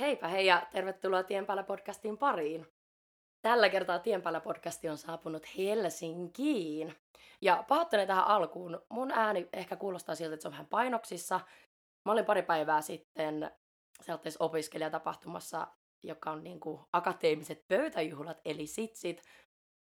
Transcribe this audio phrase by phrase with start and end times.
[0.00, 2.66] Heipä hei ja tervetuloa Tien podcastin pariin.
[3.42, 6.96] Tällä kertaa Tien podcasti on saapunut Helsinkiin.
[7.40, 8.82] Ja pahoittelen tähän alkuun.
[8.88, 11.40] Mun ääni ehkä kuulostaa siltä, että se on vähän painoksissa.
[12.04, 13.50] Mä olin pari päivää sitten
[14.02, 15.66] sellaisessa opiskelijatapahtumassa,
[16.02, 19.22] joka on niin kuin akateemiset pöytäjuhlat, eli sitsit.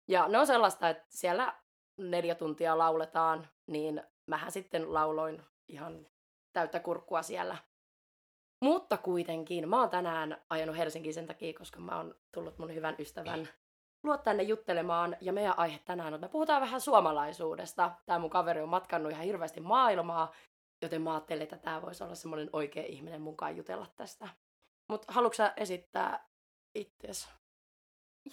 [0.09, 1.55] Ja ne on sellaista, että siellä
[1.97, 6.07] neljä tuntia lauletaan, niin mähän sitten lauloin ihan
[6.53, 7.57] täyttä kurkkua siellä
[8.63, 12.97] mutta kuitenkin, mä oon tänään ajanut Helsinkiin sen takia, koska mä oon tullut mun hyvän
[12.99, 13.49] ystävän
[14.03, 15.17] luo tänne juttelemaan.
[15.21, 17.93] Ja meidän aihe tänään on, että me puhutaan vähän suomalaisuudesta.
[18.07, 20.33] Tämä mun kaveri on matkannut ihan hirveästi maailmaa,
[20.83, 24.29] joten mä ajattelin, että tämä voisi olla semmoinen oikea ihminen mukaan jutella tästä.
[24.89, 26.29] Mutta haluatko sä esittää
[26.75, 27.29] itseäsi?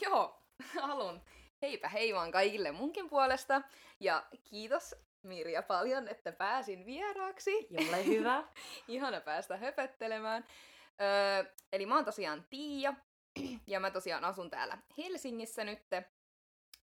[0.02, 0.44] Joo,
[0.82, 1.22] halun.
[1.62, 3.62] Heipä hei vaan kaikille munkin puolesta.
[4.00, 7.68] Ja kiitos Mirja paljon, että pääsin vieraaksi.
[7.70, 8.48] Jolle hyvä.
[8.88, 10.46] Ihana päästä höpöttelemään.
[11.02, 12.94] Öö, eli mä oon tosiaan Tiia,
[13.68, 15.80] ja mä tosiaan asun täällä Helsingissä nyt.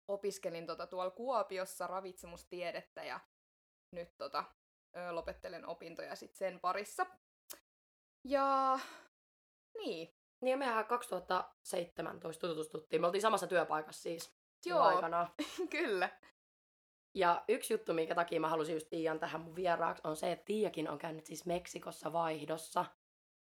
[0.09, 3.21] Opiskelin tota tuolla Kuopiossa ravitsemustiedettä ja
[3.91, 4.45] nyt tota,
[4.97, 7.07] öö, lopettelen opintoja sit sen parissa.
[8.25, 8.79] Ja
[9.79, 10.15] niin.
[10.41, 13.01] Niin ja mehän 2017 tutustuttiin.
[13.01, 14.35] Me oltiin samassa työpaikassa siis.
[14.67, 15.29] Joo, aikana.
[15.71, 16.11] kyllä.
[17.15, 20.45] Ja yksi juttu, minkä takia mä halusin just Tiian tähän mun vieraaksi, on se, että
[20.45, 22.85] Tiiakin on käynyt siis Meksikossa vaihdossa.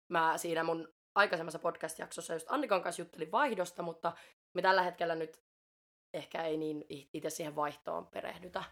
[0.09, 4.13] Mä siinä mun aikaisemmassa podcast-jaksossa just Annikan kanssa juttelin vaihdosta, mutta
[4.55, 5.43] me tällä hetkellä nyt
[6.15, 8.65] ehkä ei niin itse siihen vaihtoon perehdytä.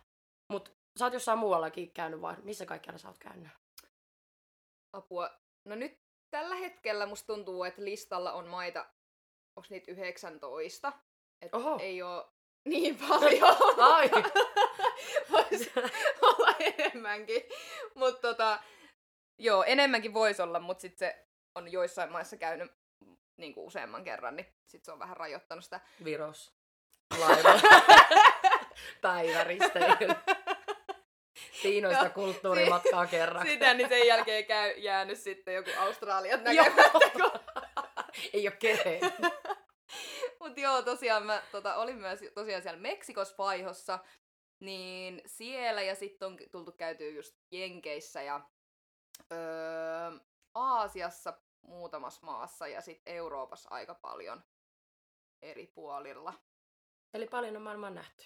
[0.53, 3.49] Mutta sä oot jossain muuallakin käynyt vai missä kaikkialla sä oot käynyt?
[4.93, 5.31] Apua.
[5.65, 5.99] No nyt
[6.31, 8.87] tällä hetkellä musta tuntuu, että listalla on maita,
[9.57, 10.93] onko niitä 19?
[11.43, 11.79] Et Oho.
[11.81, 12.25] ei ole
[12.65, 13.57] niin paljon.
[13.79, 14.11] Ai.
[15.59, 15.73] Voisi
[16.23, 17.43] olla enemmänkin.
[17.95, 18.59] Mutta tota,
[19.39, 22.73] joo, enemmänkin voisi olla, mutta sitten se on joissain maissa käynyt
[23.37, 25.81] niin kuin useamman kerran, niin sitten se on vähän rajoittanut sitä.
[26.05, 26.55] Viros.
[27.19, 27.61] Laiva.
[29.03, 30.09] Päiväristeily.
[31.63, 33.47] Tiinoista kulttuurimatkaa kerran.
[33.47, 36.91] Sitä, niin sen jälkeen käy jäänyt sitten joku Australiat näkemättä.
[37.13, 37.31] kun-
[38.33, 39.01] Ei ole kere.
[40.41, 43.99] Mutta joo, tosiaan mä tota, olin myös tosiaan siellä Meksikos vaihossa,
[44.65, 48.49] niin siellä ja sitten on tultu käytyä just Jenkeissä ja
[49.33, 50.19] öö,
[50.55, 54.43] Aasiassa muutamassa maassa ja sitten Euroopassa aika paljon
[55.43, 56.35] eri puolilla.
[57.15, 58.25] Eli paljon on maailmaa nähty.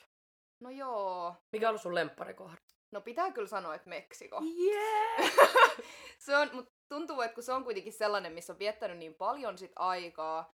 [0.61, 2.57] No joo, Mikä on ollut sun lempparikohde?
[2.91, 4.43] no pitää kyllä sanoa, että Meksiko.
[4.65, 5.33] Yeah!
[6.27, 9.59] se on, mutta tuntuu, että kun se on kuitenkin sellainen, missä on viettänyt niin paljon
[9.59, 10.55] sit aikaa,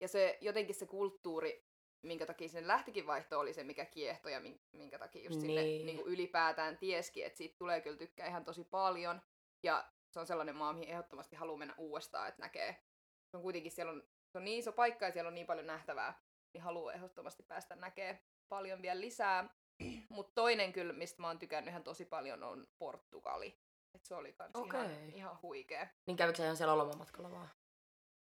[0.00, 1.66] ja se jotenkin se kulttuuri,
[2.02, 5.62] minkä takia sinne lähtikin vaihto oli se, mikä kiehtoi ja min- minkä takia just sinne
[5.62, 5.86] Niin.
[5.86, 9.22] niin kuin ylipäätään tieski, että siitä tulee kyllä tykkää ihan tosi paljon.
[9.62, 12.82] Ja se on sellainen maa, mihin ehdottomasti haluaa mennä uudestaan, että näkee.
[13.30, 15.66] Se on kuitenkin, siellä on, se on niin iso paikka ja siellä on niin paljon
[15.66, 19.48] nähtävää, niin haluaa ehdottomasti päästä näkee paljon vielä lisää.
[20.08, 23.58] Mutta toinen kyllä, mistä mä oon tykännyt ihan tosi paljon, on Portugali.
[23.94, 25.08] Et se oli kans ihan, Okei.
[25.14, 25.86] ihan huikea.
[26.06, 27.48] Niin kävikö ihan siellä lomamatkalla vaan?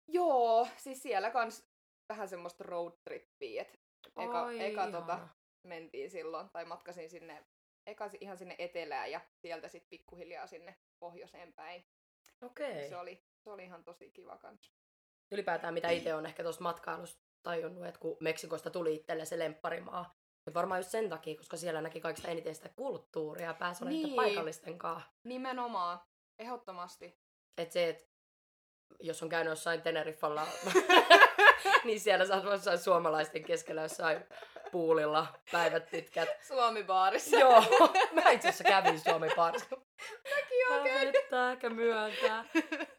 [0.06, 1.67] Joo, siis siellä kans
[2.08, 3.78] vähän semmoista road trippiä, että
[4.22, 5.28] eka, Oi, eka tota,
[5.62, 7.46] mentiin silloin, tai matkasin sinne,
[7.86, 11.84] eka ihan sinne etelään ja sieltä sitten pikkuhiljaa sinne pohjoiseen päin.
[12.42, 12.88] Okei.
[12.88, 14.72] Se oli, se oli ihan tosi kiva kans.
[15.32, 20.14] Ylipäätään mitä itse on ehkä tuosta matkailusta tajunnut, että kun Meksikosta tuli itselle se lempparimaa,
[20.46, 24.02] niin varmaan just sen takia, koska siellä näki kaikista eniten sitä kulttuuria ja pääsi olemaan
[24.02, 24.16] Niin.
[24.16, 25.10] paikallisten kanssa.
[25.24, 26.00] Nimenomaan,
[26.38, 27.18] ehdottomasti.
[27.58, 28.08] Että se, että
[29.00, 30.46] jos on käynyt jossain Teneriffalla,
[31.88, 34.24] niin siellä saat jossain suomalaisten keskellä jossain
[34.72, 36.28] puulilla päivät pitkät.
[36.42, 37.38] Suomi-baarissa.
[37.38, 37.64] Joo,
[38.22, 39.76] mä itse asiassa kävin Suomen parissa.
[40.30, 41.14] Mäkin oon käynyt.
[41.52, 42.44] Ehkä myöntää.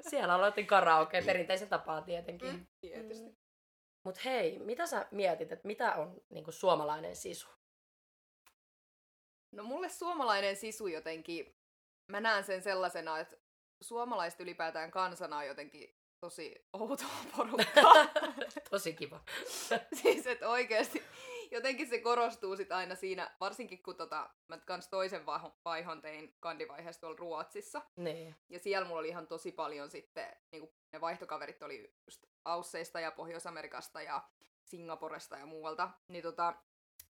[0.10, 2.52] Siellä aloitin karaoke, perinteisen tapaan tietenkin.
[2.52, 3.38] Mm, tietysti.
[4.04, 7.50] Mut hei, mitä sä mietit, että mitä on niinku suomalainen sisu?
[9.52, 11.56] No mulle suomalainen sisu jotenkin,
[12.08, 13.36] mä näen sen sellaisena, että
[13.82, 17.08] suomalaiset ylipäätään kansana on jotenkin tosi outoa
[17.38, 17.94] porukkaa.
[18.72, 19.24] Tosi kiva.
[20.02, 21.04] siis että oikeasti
[21.52, 25.26] jotenkin se korostuu sit aina siinä, varsinkin kun tota, mä kans toisen
[25.66, 27.82] vaihon, tein kandivaiheessa tuolla Ruotsissa.
[27.96, 28.36] Niin.
[28.50, 33.12] Ja siellä mulla oli ihan tosi paljon sitten, niin ne vaihtokaverit oli just Ausseista ja
[33.12, 34.24] Pohjois-Amerikasta ja
[34.64, 35.90] Singaporesta ja muualta.
[36.08, 36.54] Niin tota,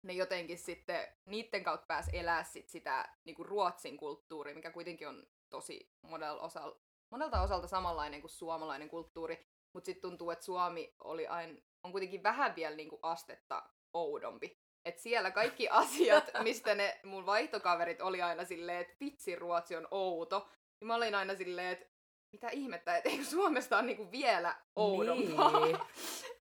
[0.02, 5.08] ne jotenkin sitten, niiden kautta pääsi elää sit sitä niin kuin Ruotsin kulttuuria, mikä kuitenkin
[5.08, 6.80] on tosi monella osalla,
[7.14, 9.48] monelta osalta samanlainen kuin suomalainen kulttuuri.
[9.74, 13.64] Mutta sitten tuntuu, että Suomi oli aina, on kuitenkin vähän vielä niin kuin astetta
[13.94, 14.60] oudompi.
[14.86, 19.88] Et siellä kaikki asiat, mistä ne mun vaihtokaverit oli aina silleen, että vitsi Ruotsi on
[19.92, 20.50] outo,
[20.80, 21.86] niin mä olin aina silleen, että
[22.32, 25.66] mitä ihmettä, että eikö Suomesta on niinku vielä oudompaa.
[25.66, 25.78] Niin.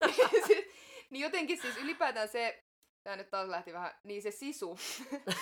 [0.47, 0.67] Siis-
[1.11, 2.65] niin jotenkin siis ylipäätään se,
[3.03, 4.79] tää nyt taas lähti vähän, niin se sisu.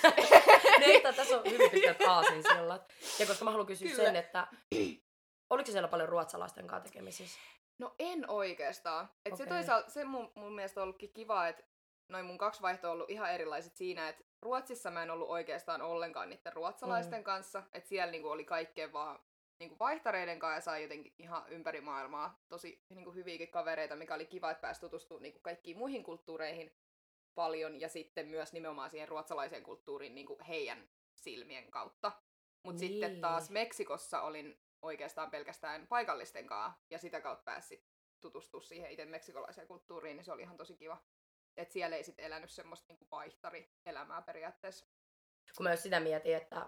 [0.81, 2.93] niin, että tässä on hyvin pitkät aasinsillat.
[3.19, 4.05] Ja koska mä haluan kysyä Kyllä.
[4.05, 4.47] sen, että
[5.50, 7.41] oliko siellä paljon ruotsalaisten kanssa tekemisissä?
[7.79, 9.11] No en oikeastaan.
[9.26, 9.56] Et se Okei.
[9.56, 11.64] toisaalta, se mun, mun mielestä on ollutkin kiva, että
[12.08, 15.82] noin mun kaksi vaihtoa on ollut ihan erilaiset siinä, että Ruotsissa mä en ollut oikeastaan
[15.82, 17.25] ollenkaan niiden ruotsalaisten mm.
[17.25, 17.62] kanssa.
[17.73, 19.19] Että siellä niinku oli kaikkea vaan
[19.58, 24.26] niinku vaihtareiden kanssa ja sai jotenkin ihan ympäri maailmaa tosi niinku hyviäkin kavereita, mikä oli
[24.26, 26.76] kiva, että pääsi tutustumaan niinku kaikkiin muihin kulttuureihin
[27.35, 32.12] paljon ja sitten myös nimenomaan siihen ruotsalaiseen kulttuuriin niinku heidän silmien kautta.
[32.62, 32.93] Mutta Niin.
[32.93, 37.85] sitten taas Meksikossa olin oikeastaan pelkästään paikallisten kanssa ja sitä kautta pääsi
[38.21, 40.99] tutustua siihen itse meksikolaiseen kulttuuriin, niin se oli ihan tosi kiva.
[41.56, 44.87] että siellä ei sitten elänyt semmoista niinku vaihtari-elämää periaatteessa.
[45.56, 46.67] Kun mä sitä mietin, että,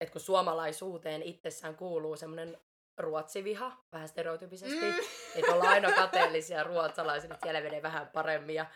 [0.00, 2.58] että kun suomalaisuuteen itsessään kuuluu semmoinen
[2.98, 4.98] ruotsiviha, vähän stereotypisesti, Mm.
[5.34, 8.66] että ollaan aina kateellisia ruotsalaisille, että siellä menee vähän paremmin ja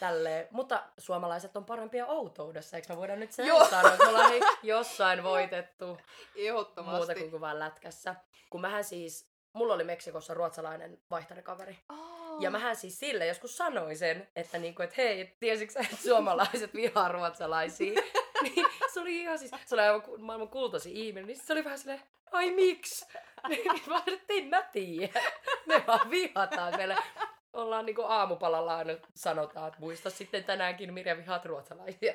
[0.00, 0.48] tälleen.
[0.50, 3.68] Mutta suomalaiset on parempia outoudessa, eikö me voida nyt sen Joo.
[3.68, 5.98] sanoa, että me ollaan hei, jossain voitettu
[6.36, 6.96] Ehdottomasti.
[6.96, 8.14] muuta kuin, kuin vain lätkässä.
[8.50, 11.78] Kun mähän siis, mulla oli Meksikossa ruotsalainen vaihtarikaveri.
[11.88, 12.40] Oh.
[12.40, 17.08] Ja mähän siis sille joskus sanoin sen, että, niinku, että hei, tiesitkö että suomalaiset vihaa
[17.08, 18.00] ruotsalaisia?
[18.42, 21.78] niin se oli ihan siis, se oli aivan maailman kultaisin ihminen, niin se oli vähän
[21.78, 22.02] silleen,
[22.32, 23.06] ai miksi?
[23.48, 25.20] niin mä olin, että en mä tiedä.
[25.66, 26.96] Me vaan vihataan meille.
[27.54, 32.14] Ollaan niinku aamupalalla aina sanotaan, että muista sitten tänäänkin Mirja vihaat ruotsalaisia.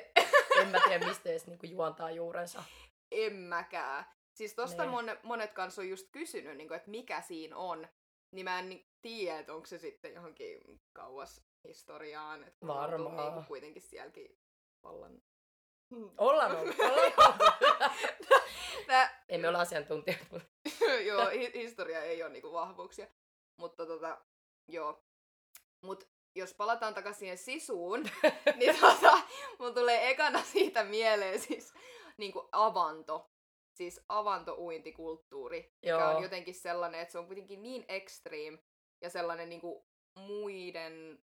[0.60, 2.64] en mä tiedä, mistä edes niinku juontaa juurensa.
[3.10, 4.04] En mäkään.
[4.34, 4.90] Siis tosta Niin.
[4.90, 7.88] mon, monet kanssa on just kysynyt, niin että mikä siinä on.
[8.34, 12.44] Niin mä en tiedä, että onko se sitten johonkin kauas historiaan.
[12.44, 13.16] Että Varmaan.
[13.16, 14.38] Niinku kuitenkin sielläkin
[14.82, 15.22] vallan...
[16.18, 16.76] Ollaan ollut.
[18.86, 20.24] Tää, Emme ole asiantuntijoita.
[20.30, 23.06] mutta- joo, hi- historia ei ole niinku vahvuuksia.
[23.56, 24.18] Mutta tota,
[24.68, 25.02] joo.
[25.82, 28.02] Mut jos palataan takaisin siihen sisuun,
[28.58, 29.22] niin tota,
[29.58, 31.74] mun tulee ekana siitä mieleen siis
[32.16, 33.30] niinku avanto.
[33.74, 36.16] Siis avantouintikulttuuri, mikä Joo.
[36.16, 38.58] on jotenkin sellainen, että se on kuitenkin niin extreme
[39.00, 41.22] ja sellainen niinku muiden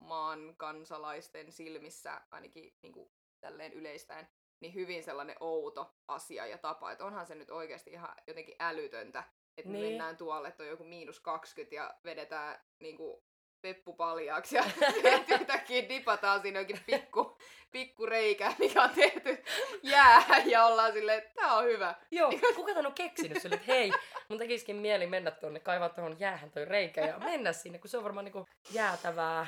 [0.00, 4.28] maan kansalaisten silmissä, ainakin niinku tälleen yleistäen,
[4.60, 6.92] niin hyvin sellainen outo asia ja tapa.
[6.92, 9.24] Että onhan se nyt oikeasti ihan jotenkin älytöntä,
[9.56, 9.80] että niin.
[9.80, 9.92] Niin.
[9.92, 13.24] mennään tuolle, että on joku miinus 20 ja vedetään niinku
[13.66, 14.64] peppu paljaaksi ja
[15.40, 17.38] yhtäkkiä dipataan siinä jokin pikku,
[17.72, 19.44] pikku reikä, mikä on tehty
[19.82, 21.94] jäähän ja ollaan silleen, että tää on hyvä.
[22.10, 23.92] Joo, kuka tän on keksinyt sille, että hei,
[24.28, 27.98] mun tekisikin mieli mennä tuonne, kaivaa tuohon jäähän toi reikä ja mennä sinne, kun se
[27.98, 29.46] on varmaan niinku jäätävää.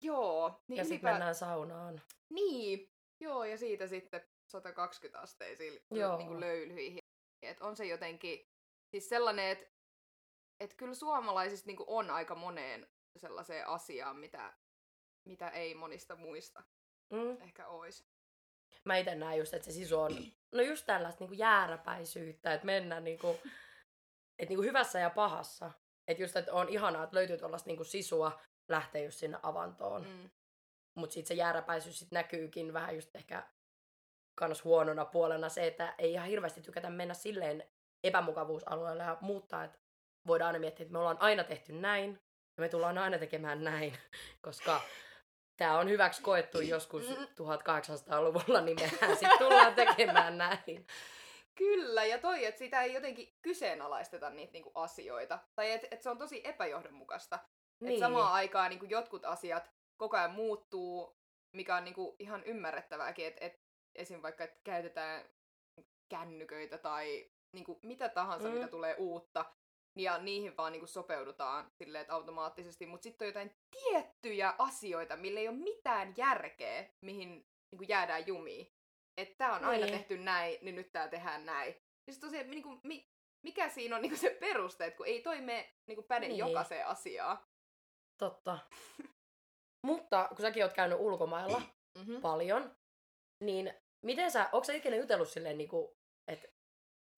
[0.00, 2.02] Joo, niin ja sitten ylipä- mennään saunaan.
[2.30, 2.90] Niin,
[3.20, 6.98] joo, ja siitä sitten 120 asteisiin niin löylyihin.
[7.42, 8.46] Et on se jotenkin,
[8.90, 9.75] siis sellainen, että
[10.60, 12.86] et kyllä suomalaisista niin on aika moneen
[13.16, 14.52] sellaiseen asiaan, mitä,
[15.24, 16.62] mitä ei monista muista
[17.10, 17.42] Mm.
[17.42, 18.06] ehkä ois.
[18.84, 20.12] Mä itse näen just, että se sisu on,
[20.52, 23.26] no just tällaista niinku jääräpäisyyttä, että mennään niinku,
[24.38, 25.70] että niinku hyvässä ja pahassa.
[26.08, 30.02] Että just, että on ihanaa, että löytyy tuollaista niinku sisua lähteä just sinne avantoon.
[30.08, 30.30] Mm.
[30.94, 33.46] Mutta sitten se jääräpäisyys sit näkyykin vähän just ehkä
[34.34, 37.64] kans huonona puolena se, että ei ihan hirveästi tykätä mennä silleen
[38.04, 39.78] epämukavuusalueelle ja muuttaa, että
[40.26, 42.10] voidaan aina miettiä, että me ollaan aina tehty näin
[42.56, 43.98] ja me tullaan aina tekemään näin,
[44.46, 44.80] koska
[45.56, 50.86] tämä on hyväksi koettu joskus 1800-luvulla, niin mehän sitten tullaan tekemään näin.
[51.54, 55.38] Kyllä, ja toi, että sitä ei jotenkin kyseenalaisteta niitä niinku asioita.
[55.54, 57.38] Tai että et se on tosi epäjohdonmukaista.
[57.80, 57.92] Niin.
[57.92, 61.16] Et samaan aikaan niin jotkut asiat koko ajan muuttuu,
[61.52, 63.60] mikä on niin ihan ymmärrettävääkin, että et
[63.94, 64.22] esim.
[64.22, 65.24] vaikka että käytetään
[66.08, 68.54] kännyköitä tai niin mitä tahansa, mm.
[68.54, 69.44] mitä tulee uutta,
[69.96, 75.40] ja niihin vaan niin sopeudutaan silleen, että automaattisesti, mutta sitten on jotain tiettyjä asioita, millä
[75.40, 78.72] ei ole mitään järkeä, mihin niin jäädään jumiin.
[79.16, 79.98] Että tämä on aina Niin.
[79.98, 81.74] tehty näin, niin nyt tämä tehdään näin.
[82.06, 83.08] Ja sitten tosiaan, niin kuin, mi,
[83.42, 86.28] mikä siinä on niin se peruste, että kun ei toi mene niin päde Niin.
[86.30, 86.38] niin.
[86.48, 87.38] jokaiseen asiaan.
[88.18, 88.58] Totta.
[89.86, 91.62] Mutta kun säkin oot käynyt ulkomailla
[91.98, 92.20] Mm-hmm.
[92.20, 92.76] paljon,
[93.44, 93.74] niin
[94.04, 95.96] miten sä, onko sä ikinä jutellut silleen, niin kuin,
[96.28, 96.48] että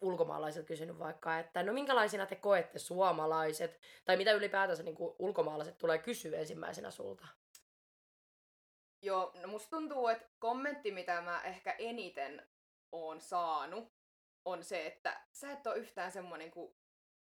[0.00, 5.78] ulkomaalaiset kysynyt vaikka, että no minkälaisina te koette suomalaiset, tai mitä ylipäätänsä niin kuin ulkomaalaiset
[5.78, 7.26] tulee kysyä ensimmäisenä sulta?
[9.02, 12.48] Joo, no musta tuntuu, että kommentti, mitä mä ehkä eniten
[12.92, 13.92] oon saanut,
[14.44, 16.74] on se, että sä et ole yhtään semmonen kuin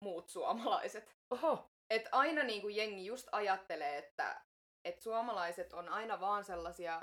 [0.05, 1.17] muut suomalaiset.
[1.31, 4.45] Oho, Et aina niin kuin jengi just ajattelee, että
[4.85, 7.03] et suomalaiset on aina vaan sellaisia,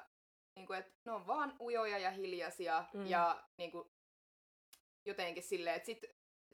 [0.55, 2.99] niin kuin, että ne on vaan ujoja ja hiljaisia Mm.
[2.99, 3.07] mm.
[3.07, 3.94] ja niin kuin,
[5.05, 6.03] jotenkin silleen, että sit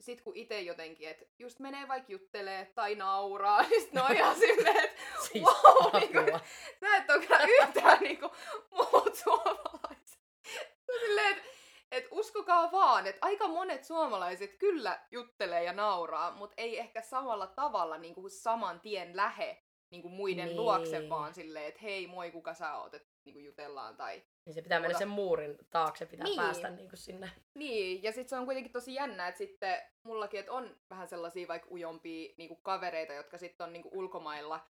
[0.00, 4.12] sit kun itse jotenkin, että just menee vaikka juttelee tai nauraa, niin sit ne on
[4.16, 6.38] ihan silleen, että Siis wow, niinku,
[6.80, 8.30] sä et ole kyllä yhtään niinku
[8.70, 10.18] muut suomalaiset.
[11.00, 11.42] Silleen, että
[11.90, 17.46] et uskokaa vaan, että aika monet suomalaiset kyllä juttelee ja nauraa, mutta ei ehkä samalla
[17.46, 20.56] tavalla niinku saman tien lähe niinku muiden Niin.
[20.56, 22.92] luokse, vaan silleen, että hei moi, kuka sä oot,
[23.22, 26.36] että niinku jutellaan tai Niin se pitää mennä sen muurin taakse, pitää Niin.
[26.36, 27.30] päästä niin kuin sinne.
[27.54, 31.48] Niin, ja sitten se on kuitenkin tosi jännä, että sitten mullakin, että on vähän sellaisia
[31.48, 34.68] vaikka ujompia niinku kavereita, jotka sitten on niinku ulkomailla.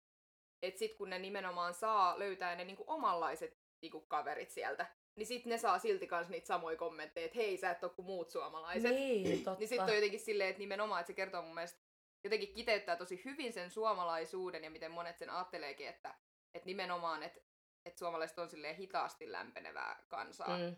[0.62, 5.50] Että sitten kun ne nimenomaan saa löytää ne niinku omanlaiset niinku kaverit sieltä, niin sitten
[5.50, 8.90] ne saa silti kans niitä samoja kommentteja, että hei, sä et ole kuin muut suomalaiset.
[8.90, 9.59] Niin, totta.
[9.59, 11.80] Niin sitten on jotenkin silleen, että nimenomaan, että se kertoo mun mielestä
[12.25, 16.14] jotenkin kiteyttää tosi hyvin sen suomalaisuuden ja miten monet sen ajatteleekin, että,
[16.54, 17.40] että nimenomaan, että,
[17.84, 20.76] että suomalaiset on silleen hitaasti lämpenevää kansaa Mm.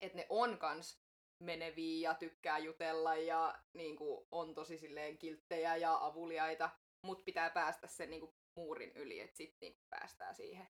[0.00, 1.00] että ne on kans
[1.38, 6.70] meneviä ja tykkää jutella ja niin kuin, on tosi silleen kilttejä ja avuliaita,
[7.02, 10.68] mutta pitää päästä sen niin kuin, muurin yli, että sitten niin kuin, päästään siihen.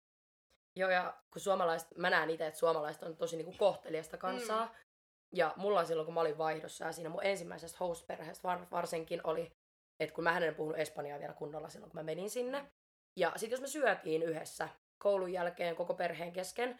[0.76, 4.66] Joo, ja kun suomalaiset, mä näen itse, että suomalaiset on tosi niinku kohteliasta kansaa.
[4.66, 4.72] Mm.
[5.34, 9.52] Ja mulla silloin, kun mä olin vaihdossa ja siinä mun ensimmäisestä host-perheestä var, varsinkin oli,
[10.00, 12.72] että kun mä en puhunut espanjaa vielä kunnolla silloin, kun mä menin sinne.
[13.16, 14.68] Ja sitten jos me syötiin yhdessä
[15.02, 16.78] koulun jälkeen koko perheen kesken,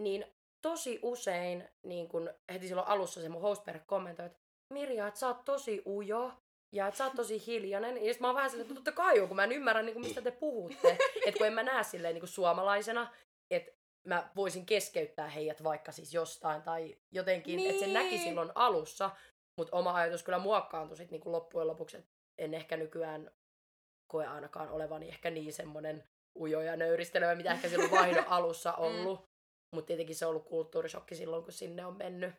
[0.00, 0.24] niin
[0.62, 4.38] tosi usein niin kun heti silloin alussa se mun host-perhe kommentoi, että
[4.72, 6.32] Mirja, että sä oot tosi ujo
[6.72, 8.04] ja että sä oot tosi hiljainen.
[8.04, 10.06] Ja sit mä oon vähän silleen, että totta kai kun mä en ymmärrä, niin kuin,
[10.06, 10.98] mistä te puhutte.
[11.26, 13.12] Että kun en mä näe silleen niin kuin suomalaisena,
[13.50, 13.72] että
[14.06, 17.70] mä voisin keskeyttää heidät vaikka siis jostain tai jotenkin, niin.
[17.70, 17.94] että se Niin.
[17.94, 19.10] näki silloin alussa,
[19.56, 23.30] mutta oma ajatus kyllä muokkaantui sitten niin loppujen lopuksi, että en ehkä nykyään
[24.06, 26.04] koe ainakaan olevani ehkä niin semmoinen
[26.40, 29.22] ujo ja nöyristelevä, mitä ehkä silloin vaihdon alussa ollut.
[29.74, 32.34] Mutta tietenkin se on ollut kulttuurishokki silloin, kun sinne on mennyt.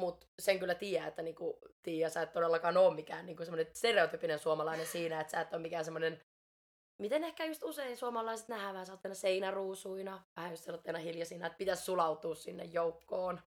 [0.00, 4.38] Mutta sen kyllä tiedää, että niinku, Tiia, sä et todellakaan ole mikään niinku semmoinen stereotypinen
[4.38, 6.20] suomalainen siinä, että sä et ole mikään semmoinen
[7.02, 11.84] Miten ehkä just usein suomalaiset nähdään vähän saatteena seinäruusuina, vähän just sellaisena hiljaisina, että pitäisi
[11.84, 13.40] sulautua sinne joukkoon.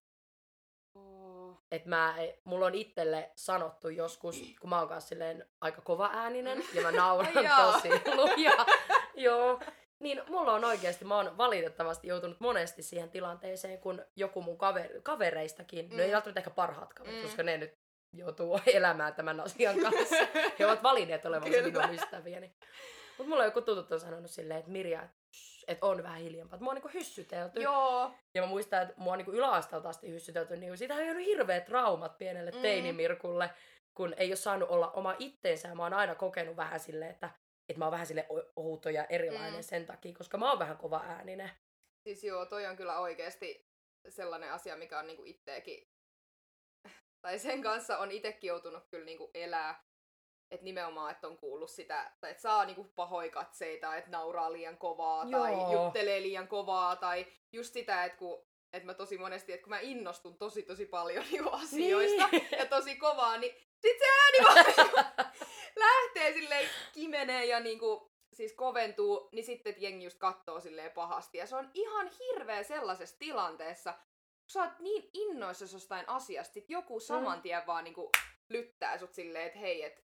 [0.94, 1.58] Oh.
[1.70, 6.64] että mä, mulla on itselle sanottu joskus, kun mä oon kanssa silleen aika kova ääninen
[6.74, 8.66] ja mä nauran tosi lujaa.
[9.14, 9.60] Joo.
[9.98, 15.00] Niin mulla on oikeasti, mä oon valitettavasti joutunut monesti siihen tilanteeseen, kun joku mun kaveri,
[15.02, 15.96] kavereistakin, mm.
[15.96, 16.12] ne ei Mm.
[16.12, 17.22] välttämättä ehkä parhaat kaverit, Mm.
[17.22, 17.74] koska ne nyt
[18.12, 20.16] joutuu elämään tämän asian kanssa.
[20.58, 22.54] He ovat valinneet olevansa minun ystäviäni.
[23.18, 25.08] Mutta mulla on joku tutut on sanonut silleen, että Mirja,
[25.68, 26.58] että on vähän hiljempaa.
[26.58, 27.60] Mua on niinku hyssytelty.
[27.60, 28.10] Joo.
[28.34, 31.64] Ja mä muistan, että mua on niinku yläasteelta asti hyssytelty, niin siitä on jäänyt hirveät
[31.64, 32.60] traumat pienelle mm.
[32.62, 33.50] teinimirkulle,
[33.94, 35.68] kun ei ole saanut olla oma itteensä.
[35.68, 37.30] Ja mä oon aina kokenut vähän silleen, että,
[37.68, 38.26] että mä oon vähän sille
[38.56, 39.62] outo ja erilainen Mm.
[39.62, 41.50] sen takia, koska mä oon vähän kova ääninen.
[42.08, 43.66] Siis joo, toi on kyllä oikeasti
[44.08, 45.88] sellainen asia, mikä on niinku itteekin,
[47.26, 49.84] tai sen kanssa on itsekin joutunut kyllä niinku elää,
[50.50, 54.78] että nimenomaan, että on kuullut sitä, tai että saa niinku pahoja katseita, että nauraa liian
[54.78, 55.72] kovaa, tai Joo.
[55.84, 59.80] juttelee liian kovaa, tai just sitä, että kun että mä tosi monesti, että kun mä
[59.80, 62.48] innostun tosi tosi paljon niinku asioista Niin.
[62.58, 64.66] ja tosi kovaa, niin sit se ääni vaan
[65.76, 71.38] lähtee silleen kimenee ja niinku, siis koventuu, niin sitten jengi just kattoo silleen pahasti.
[71.38, 76.70] Ja se on ihan hirveä sellaisessa tilanteessa, kun sä oot niin innoissa jostain asiasta, sit
[76.70, 78.10] joku saman tien vaan niinku
[78.48, 80.04] lyttää sut silleen, että hei, et,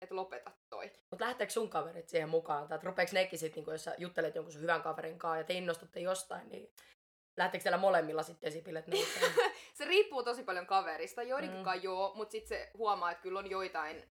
[0.00, 0.92] et lopeta toi.
[1.10, 2.68] Mutta lähteekö sun kaverit siihen mukaan?
[2.68, 5.44] Tai että rupeeko nekin sit, niin jos sä juttelet jonkun sun hyvän kaverin kanssa ja
[5.44, 6.72] te innostutte jostain, niin
[7.36, 8.84] lähteekö teillä molemmilla sitten esipilet?
[9.74, 11.72] Se riippuu tosi paljon kaverista, joidenkin Mm.
[11.72, 11.82] mm.
[11.82, 14.10] joo, mutta sitten se huomaa, että kyllä on joitain,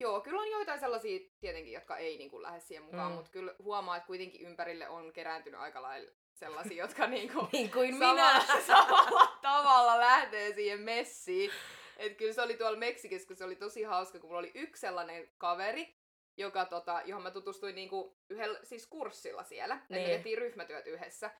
[0.00, 3.16] joo, kyllä on joitain sellaisia tietenkin, jotka ei niinku lähde siihen mukaan, Mm.
[3.16, 7.98] mutta kyllä huomaa, että kuitenkin ympärille on kerääntynyt aika lailla sellaisia, jotka niinku niin kuin
[7.98, 8.60] samalla, minä!
[8.66, 11.50] samalla tavalla lähtee siihen messiin.
[11.96, 14.80] Et kyllä se oli tuolla Meksikessä, kun se oli tosi hauska, kun mulla oli yksi
[14.80, 15.96] sellainen kaveri,
[16.36, 19.74] joka, tota, johon mä tutustuin niinku yhdellä siis kurssilla siellä.
[19.74, 19.84] Niin.
[19.88, 20.02] Niin.
[20.08, 21.30] Me tehtiin ryhmätyöt yhdessä.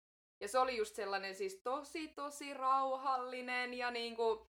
[0.41, 4.49] Ja se oli just sellainen siis tosi, tosi rauhallinen ja niinku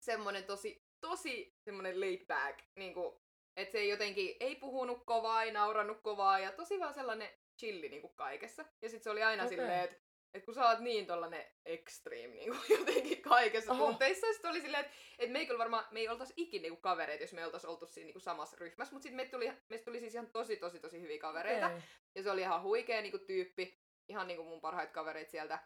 [0.00, 2.58] semmoinen tosi, tosi semmoinen laid back.
[2.76, 3.23] Niinku,
[3.56, 7.88] että se ei jotenkin, ei puhunut kovaa, ei naurannut kovaa ja tosi vaan sellainen chilli
[7.88, 8.64] niinku kaikessa.
[8.82, 9.56] Ja sitten se oli aina okay.
[9.56, 13.86] silleen, että et kun sä oot niin tollanen extreme niinku jotenkin kaikessa Oho.
[13.86, 16.80] Tunteissa, sit oli silleen, että et me ei kyllä varmaan, me ei oltais ikin niinku
[16.80, 19.84] kavereita, jos me ei oltais oltu siinä niinku samassa ryhmässä, mutta sitten me tuli, meistä
[19.84, 21.66] tuli siis ihan tosi, tosi, tosi hyviä kavereita.
[21.66, 21.80] Okei.
[22.14, 25.58] Ja se oli ihan huikea niinku tyyppi, ihan niinku mun parhaita kavereita sieltä.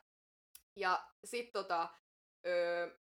[0.76, 1.88] Ja sit tota,
[2.47, 2.99] öö,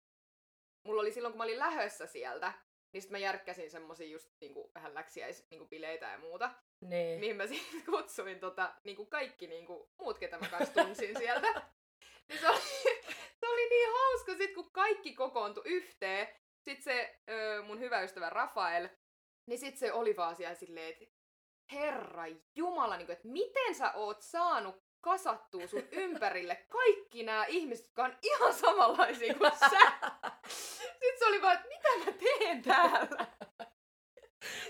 [0.83, 2.53] mulla oli silloin, kun mä olin lähössä sieltä,
[2.93, 7.21] niin sit mä järkkäsin semmosia just niinku vähän läksiäis niinku bileitä ja muuta, Niin.
[7.21, 11.47] mihin mä sitten kutsuin tota, niinku kaikki niinku muut, ketä mä kanssa tunsin sieltä.
[12.29, 12.61] Niin se oli,
[13.41, 16.29] se oli niin hauska sit, kun kaikki kokoontui yhteen.
[16.65, 18.89] sit se ö, mun hyvä ystävä Rafael,
[19.47, 21.05] niin sit se oli vaan siellä silleen, että
[21.73, 27.87] herra jumala, niin kuin, että miten sä oot saanut kasattua sun ympärille kaikki nämä ihmiset,
[27.87, 29.93] jotka on ihan samanlaisia kuin sä.
[30.49, 33.27] Sitten se oli vaan, että mitä mä teen täällä?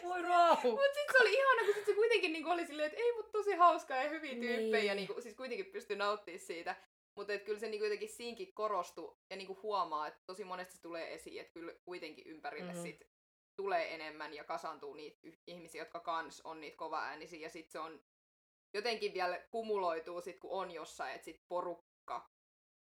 [0.03, 0.71] Voi rauhu.
[0.71, 3.33] Mut sit se oli ihana, kun sit se kuitenkin niinku oli silleen, että ei mut
[3.33, 4.87] tosi hauskaa ja hyviä tyyppejä Niin.
[4.87, 6.77] ja niinku, siis kuitenkin pystyi nauttimaan siitä.
[7.15, 11.15] Mutta kyllä se niinku jotenkin siinkin korostui ja niinku huomaa, että tosi monesti se tulee
[11.15, 12.83] esiin, että kyllä kuitenkin ympärille Mhm.
[12.83, 13.09] sit
[13.57, 18.03] tulee enemmän ja kasantuu niitä ihmisiä, jotka kans on niitä kovaäänisiä ja sit se on
[18.75, 22.31] jotenkin vielä kumuloituu sit kun on jossain, että sit porukka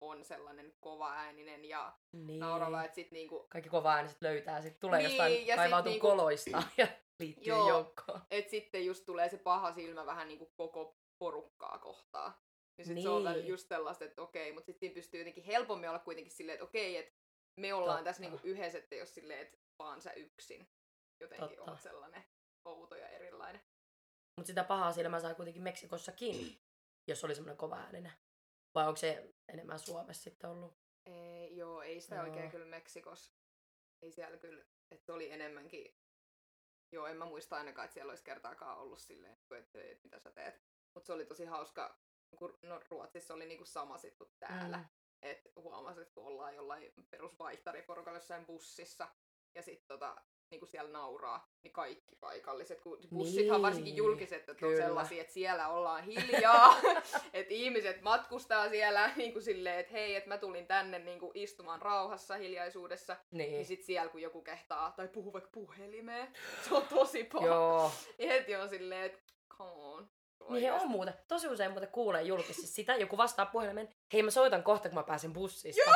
[0.00, 2.40] on sellainen kovaääninen ja Niin.
[2.40, 6.06] naurava, että sit niinku Kaikki kova ääniset löytää, sit tulee Niin, jostain ja kaivautuu niinku-
[6.06, 6.86] koloista ja
[7.18, 7.68] liittyy Joo.
[7.68, 8.20] joukkoon.
[8.30, 12.32] että sitten just tulee se paha silmä vähän niinku koko porukkaa kohtaan.
[12.78, 13.46] Niin sit se on Niin.
[13.46, 17.12] just sellaista, että okei, mutta sitten pystyy jotenkin helpommin olla kuitenkin silleen, että okei, että
[17.60, 18.04] me ollaan Totta.
[18.04, 20.68] tässä niinku yhdessä, että jos silleen, että vaan sä yksin
[21.20, 21.70] jotenkin Totta.
[21.70, 22.24] oot sellainen
[22.64, 23.60] outo ja erilainen.
[24.36, 26.58] Mutta sitä pahaa silmää sai kuitenkin Meksikossakin,
[27.06, 28.12] jos oli semmoinen kova ääninen.
[28.74, 30.78] Vai onko se enemmän Suomessa sitten ollut?
[31.06, 32.24] Ei, joo, ei sitä Joo.
[32.24, 33.34] oikein kyllä Meksikos.
[34.02, 35.96] Ei siellä kyllä, että se oli enemmänkin,
[36.92, 40.30] joo, en mä muista ainakaan, että siellä olisi kertaakaan ollut silleen, että, että mitä sä
[40.30, 40.62] teet.
[40.94, 41.98] Mutta se oli tosi hauska,
[42.38, 44.78] kun no, Ruotsissa oli niinku sama sit kuin täällä.
[44.78, 44.84] Mm.
[45.22, 49.08] että huomasit, kun ollaan jollain perusvaihtariporukalla jossain bussissa,
[49.54, 50.22] ja sitten tota,
[50.52, 55.32] niinku siellä nauraa, niin kaikki paikalliset, kun bussithan Niin, varsinkin julkiset, että on sellaisia, että
[55.32, 56.76] siellä ollaan hiljaa,
[57.32, 61.30] että ihmiset matkustaa siellä niin kuin silleen, että hei, että mä tulin tänne niin kuin
[61.34, 63.64] istumaan rauhassa hiljaisuudessa, niin Niin.
[63.66, 66.28] sitten siellä kun joku kehtaa, tai puhuu vaikka puhelimeen,
[66.68, 67.46] se on tosi paha.
[67.46, 67.92] Joo.
[68.18, 69.18] Ja heti on silleen, että
[69.58, 70.08] come on.
[70.48, 71.14] Niin he on muuten.
[71.28, 75.02] Tosi usein muuten kuulee julkisesti sitä, joku vastaa puhelimeen, hei mä soitan kohta, kun mä
[75.02, 75.90] pääsen bussista.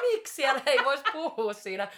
[0.00, 1.88] Miksi siellä ei voisi puhua siinä?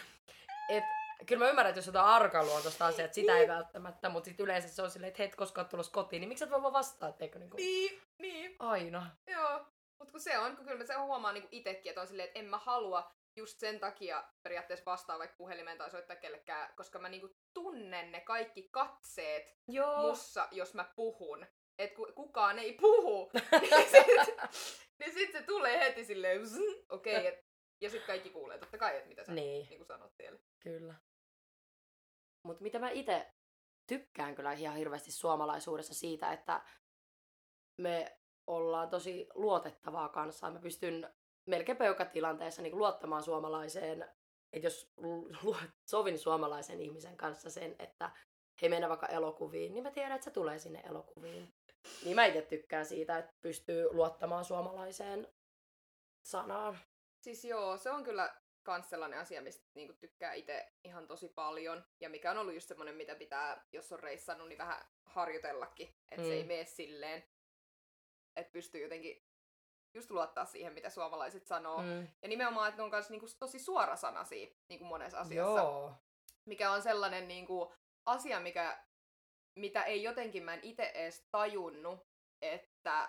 [0.69, 0.85] Et,
[1.27, 4.69] kyllä mä ymmärrän, että jos jotain arkaluontoista asiaa, että sitä ei välttämättä, mutta sitten yleensä
[4.69, 7.25] se on silleen, että hei, koska oot tulossa kotiin, niin miksi et voi vaan vastata,
[7.25, 8.57] eikö niinku Niin, niin.
[8.59, 9.11] aina.
[9.27, 9.67] Joo,
[9.99, 12.39] mutta kun se on, kun kyllä mä se huomaan niinku itekin, että on silleen, että
[12.39, 17.09] en mä halua just sen takia periaatteessa vastaa vaikka puhelimeen tai soittaa kellekään, koska mä
[17.09, 20.03] niinku tunnen ne kaikki katseet Joo.
[20.03, 21.47] mussa, jos mä puhun.
[21.79, 23.31] Että ku, kukaan ei puhu.
[23.61, 24.37] niin sit,
[24.99, 26.41] niin sit se tulee heti silleen,
[26.89, 27.47] okei, okay, et,
[27.81, 29.67] ja sitten kaikki kuulee totta kai, että mitä sä Niin.
[29.69, 30.41] niinku sanot siellä.
[30.61, 30.95] Kyllä.
[32.43, 33.33] Mutta mitä mä itse
[33.87, 36.63] tykkään kyllä ihan hirveästi suomalaisuudessa siitä, että
[37.77, 40.51] me ollaan tosi luotettavaa kanssa.
[40.51, 41.15] Mä pystyn
[41.47, 44.03] melkein joka tilanteessa niin luottamaan suomalaiseen,
[44.53, 44.93] että jos
[45.87, 48.11] sovin suomalaisen ihmisen kanssa sen, että
[48.63, 51.55] he mennä vaikka elokuviin, niin mä tiedän, että se tulee sinne elokuviin.
[52.05, 55.29] Niin mä itse tykkään siitä, että pystyy luottamaan suomalaiseen
[56.23, 56.79] sanaan.
[57.21, 58.35] Siis joo, se on kyllä
[58.67, 61.85] kans sellainen asia, mistä niinku tykkää itse ihan tosi paljon.
[62.01, 65.89] Ja mikä on ollut just semmoinen, mitä pitää, jos on reissannut, niin vähän harjoitellakin.
[65.89, 66.23] Että mm.
[66.23, 66.37] se Mm.
[66.37, 67.25] ei mene silleen,
[68.37, 69.27] että pystyy jotenkin
[69.95, 71.83] just luottaa siihen, mitä suomalaiset sanoo.
[71.83, 71.89] Mm.
[71.89, 72.09] Mm.
[72.23, 75.61] Ja nimenomaan, että ne on myös niinku tosi suorasanaisia niinku monessa asiassa.
[75.61, 75.95] Joo.
[76.45, 77.75] Mikä on sellainen niinku
[78.07, 78.85] asia, mikä,
[79.55, 82.07] mitä ei jotenkin mä en itse edes tajunnut,
[82.43, 83.09] että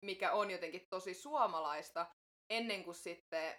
[0.00, 2.06] mikä on jotenkin tosi suomalaista,
[2.50, 3.54] ennen kuin sitten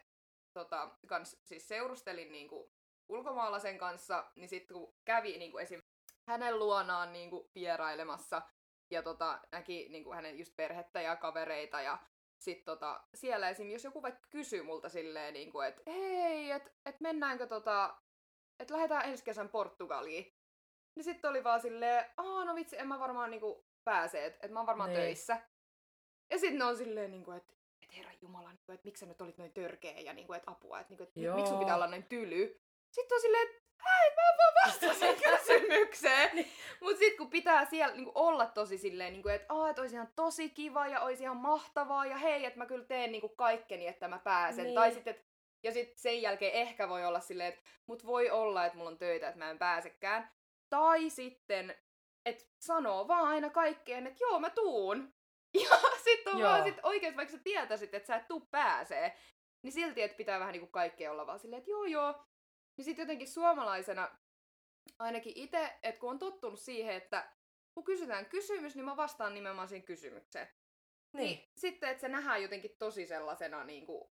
[0.54, 2.72] tota, kans, siis seurustelin niinku
[3.10, 5.82] ulkomaalaisen kanssa, niin sitten kun kävi niinku esim.
[6.28, 8.42] hänen luonaan niinku vierailemassa
[8.92, 11.98] ja tota, näki niinku hänen just perhettä ja kavereita ja
[12.40, 13.70] sitten tota, siellä esim.
[13.70, 17.96] jos joku vaikka kysyy multa silleen, niinku, että hei, että et mennäänkö tota,
[18.60, 20.34] että lähdetään ensi kesän Portugaliin.
[20.96, 24.52] Niin sitten oli vaan silleen, aa no vitsi, en mä varmaan niinku pääse, että et
[24.52, 25.02] mä oon varmaan Niin.
[25.02, 25.42] töissä.
[26.30, 27.54] Ja sitten ne on silleen, niinku, että
[27.94, 30.80] et herra jumala, niinku, että miksi sä nyt olit noin törkeä ja niinku, että apua,
[30.80, 31.36] että niinku, et, Joo.
[31.36, 32.62] miksi sun pitää olla noin tyly.
[32.92, 36.46] Sitten on silleen, että hei, mä vaan vastasin kysymykseen.
[36.82, 40.50] Mut sit kun pitää siellä niinku olla tosi silleen, niinku, että et olisi ihan tosi
[40.50, 44.20] kiva ja olisi ihan mahtavaa ja hei, että mä kyllä teen niinku kaikkeni, että mä
[44.20, 44.64] pääsen.
[44.64, 44.76] Niin.
[44.76, 45.26] Tai sitten, et,
[45.64, 48.98] ja sitten sen jälkeen ehkä voi olla silleen, että mut voi olla, että mulla on
[48.98, 50.32] töitä, että mä en pääsekään.
[50.70, 51.76] Tai sitten,
[52.26, 55.14] että sanoo vaan aina kaikkeen, että joo, mä tuun.
[55.54, 56.50] Ja sitten on Joo.
[56.50, 59.18] vaan sit oikeesti, vaikka sä tietäisit, että sä et tuu pääsee,
[59.64, 62.26] niin silti, että pitää vähän niinku kaikkea olla vaan silleen, että joo joo.
[62.78, 64.18] Niin sitten jotenkin suomalaisena,
[65.00, 67.32] ainakin itse, että kun on tottunut siihen, että
[67.74, 70.48] kun kysytään kysymys, niin mä vastaan nimenomaan siihen kysymykseen.
[71.14, 71.50] Niin.
[71.58, 74.14] Sitten, että se nähdään jotenkin tosi sellaisena niinku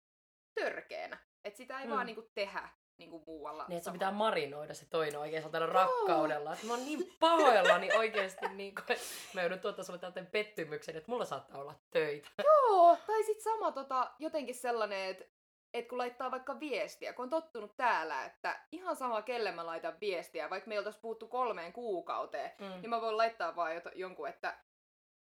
[0.60, 1.18] törkeänä.
[1.44, 1.92] Että sitä ei mm.
[1.92, 3.66] vaan niinku tehdä niinku muualla.
[3.68, 6.54] Niin, että se pitää marinoida se toinen oikein sellaisella rakkaudella.
[6.54, 10.96] Että mä oon niin pahoillani oikeesti, niin kuin, että mä joudun tuottaa sulle tällaisen pettymyksen,
[10.98, 12.30] että mulla saattaa olla töitä.
[12.44, 15.26] Joo, tai sit sama tota, jotenkin sellainen, että
[15.74, 19.98] että kun laittaa vaikka viestiä, kun on tottunut täällä, että ihan sama kelle mä laitan
[20.02, 22.66] viestiä, vaikka me oltaisiin puhuttu kolmeen kuukauteen, Mm.
[22.82, 24.58] niin mä voin laittaa vaan jot- jonkun, että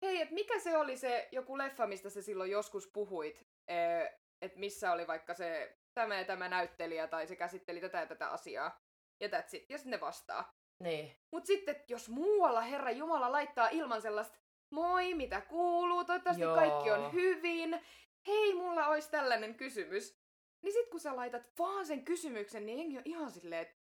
[0.01, 3.47] hei, että mikä se oli se joku leffa, mistä sä silloin joskus puhuit,
[4.41, 8.29] että missä oli vaikka se tämä ja tämä näyttelijä, tai se käsitteli tätä ja tätä
[8.29, 8.81] asiaa,
[9.19, 9.69] ja that's it.
[9.69, 10.57] Ja sitten ne vastaa.
[10.79, 11.15] Niin.
[11.31, 14.37] Mut sitten, jos muualla Herra Jumala laittaa ilman sellaista,
[14.69, 16.55] moi, mitä kuuluu, toivottavasti Joo.
[16.55, 17.81] kaikki on hyvin,
[18.27, 20.17] hei, mulla olisi tällainen kysymys.
[20.61, 23.77] Niin sit kun sä laitat vaan sen kysymyksen, niin jengi on ihan silleen, että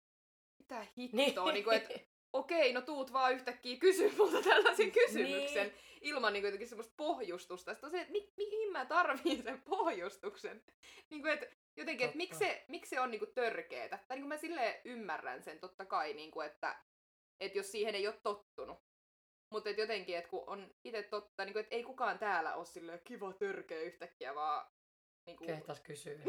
[0.60, 1.66] mitä hittoa, niin.
[1.66, 1.94] niin että
[2.34, 5.93] okei, no tuut vaan yhtäkkiä kysy multa tällaisen kysymyksen Niin.
[6.04, 7.72] Ilman niin kuin, jotenkin semmoista pohjustusta.
[7.74, 10.64] Sitten on se, että mi- mihin mä tarviin sen pohjustuksen.
[11.10, 11.46] Niin kuin, että
[11.78, 14.00] jotenkin, että miksi se, miksi se on niin kuin törkeetä.
[14.08, 16.76] Tai niin kuin mä silleen ymmärrän sen totta kai, niin kuin, että,
[17.40, 18.78] että jos siihen ei ole tottunut.
[19.50, 22.66] Mutta et jotenkin, että kun on itse totta, niin kuin, että ei kukaan täällä ole
[22.66, 24.72] silleen kiva törkeä yhtäkkiä, vaan
[25.26, 26.14] niin kuin, Kehtas kysyä.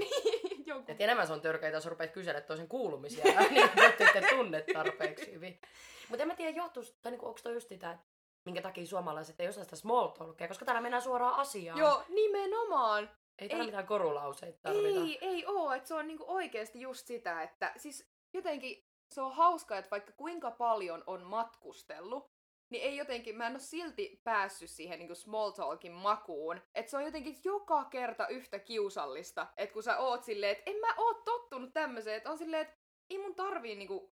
[0.66, 4.64] joku Et enemmän se on törkeitä, jos rupeat kysellä toisen kuulumisia, niin että ette tunne
[4.72, 5.60] tarpeeksi hyvin.
[6.08, 8.06] Mutta en mä tiedä, johtuus, tai niinku, onko toi just sitä, että
[8.44, 11.78] minkä takia suomalaiset ei osaa sitä small talkia, koska täällä mennään suoraan asiaan.
[11.78, 13.10] Joo, nimenomaan.
[13.38, 15.00] Ei täällä ei- mitään korulauseita tarvita.
[15.00, 19.32] Ei, ei oo, että se on niinku oikeasti just sitä, että siis jotenkin se on
[19.34, 22.30] hauska, että vaikka kuinka paljon on matkustellut,
[22.70, 26.60] niin ei jotenkin, mä en ole silti päässyt siihen niinku small talkin makuun.
[26.74, 30.76] Että se on jotenkin joka kerta yhtä kiusallista, että kun sä oot silleen, että en
[30.76, 32.76] mä oo tottunut tämmöiseen, että on silleen, että
[33.10, 34.12] ei mun tarvii niinku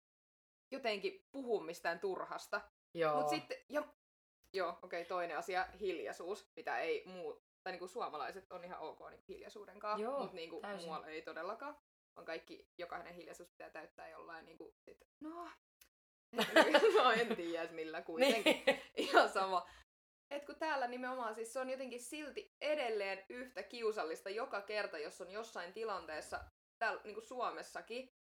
[0.70, 2.60] jotenkin puhua mistään turhasta.
[2.94, 3.20] Joo.
[3.20, 3.84] Mut sitten, jo,
[4.52, 9.10] joo, okei, okay, toinen asia, hiljaisuus, mitä ei muu, tai niinku suomalaiset on ihan ok
[9.10, 10.86] niinku hiljaisuuden kanssa, Joo, mutta niinku täysin.
[10.86, 11.76] muualla ei todellakaan.
[12.16, 15.48] On kaikki, jokainen hiljaisuus pitää täyttää jollain niinku, sit, no,
[17.02, 18.82] no en tiedä millä kuitenkin, Niin.
[18.96, 19.68] ihan sama.
[20.30, 25.20] Et kun täällä nimenomaan siis se on jotenkin silti edelleen yhtä kiusallista joka kerta, jos
[25.20, 26.44] on jossain tilanteessa,
[26.78, 28.14] täällä niinku Suomessakin,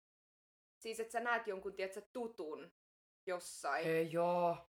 [0.79, 2.71] siis että sä näet jonkun, tiedätkö, tutun
[3.27, 4.66] jossain, Ei, joo.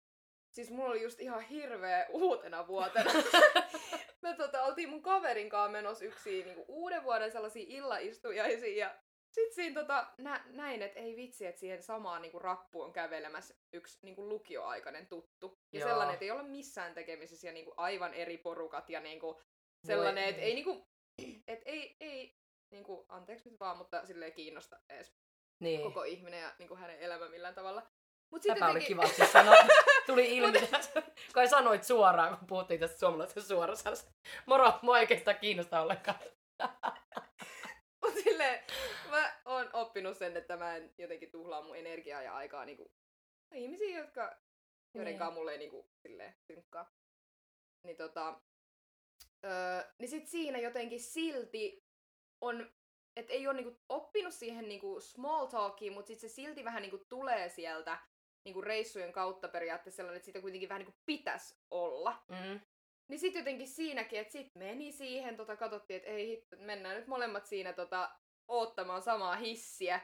[0.59, 3.13] Siis mulla oli just ihan hirveä uutena vuotena.
[4.23, 8.95] Me tota, oltiin mun kaverin kanssa menossa yksiin niinku uuden vuoden sellaisiin illaistujaisiin ja
[9.35, 13.55] sit siinä tota, nä, näin, että ei vitsi, että siihen samaan niinku rappuun on kävelemässä
[13.73, 15.59] yksi niinku lukioaikainen tuttu.
[15.73, 15.89] Ja Joo.
[15.89, 19.41] sellainen, että ei ole missään tekemisissä ja niinku aivan eri porukat ja niinku
[19.87, 20.89] sellainen, että ei niinku,
[21.49, 22.37] et ei, ei
[22.71, 25.13] niinku, anteeksi nyt vaan, mutta silleen kiinnosta edes
[25.61, 25.83] Niin.
[25.83, 27.83] koko ihminen ja niinku hänen elämä millään tavalla.
[28.33, 29.55] Mut Täpä oli jotenkin- kivasti sanoa.
[30.09, 31.03] Tuli ilmi tässä,
[31.35, 34.13] kun sanoit suoraan, kun puhuttiin tästä suomalaisesta suorasanasta.
[34.47, 36.19] Moro, mua ei oikeastaan kiinnosta ollenkaan.
[38.03, 38.65] Mut silleen,
[39.11, 42.93] mä oon oppinut sen, että mä en jotenkin tuhlaa mun energiaa ja aikaa niinku
[43.55, 44.37] ihmisiä, jotka,
[44.95, 45.19] joiden Niin.
[45.19, 46.93] kanssa mulle ei niinku silleen synkkaa.
[47.85, 48.41] Niin tota,
[49.45, 51.85] öö, niin sit siinä jotenkin silti
[52.41, 52.73] on,
[53.17, 57.05] että ei ole niinku oppinut siihen niinku small talkiin, mutta sit se silti vähän niinku
[57.09, 57.99] tulee sieltä
[58.45, 62.25] niinku reissujen kautta periaatteessa sellainen, että siitä kuitenkin vähän niinku pitäisi olla.
[62.29, 62.61] Mm.
[63.09, 67.07] Niin sit jotenkin siinäkin, että sit meni siihen, tota, katsottiin, että ei hitto, mennään nyt
[67.07, 68.11] molemmat siinä tota,
[68.49, 70.01] oottamaan samaa hissiä.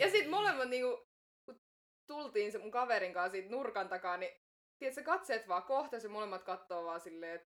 [0.00, 1.08] Ja sit molemmat niinku,
[1.44, 1.60] kun
[2.06, 4.32] tultiin se mun kaverin kanssa siitä nurkan takaa, niin
[4.78, 7.48] tiedätkö, katseet vaan kohtas ja molemmat kattoo vaan silleen, että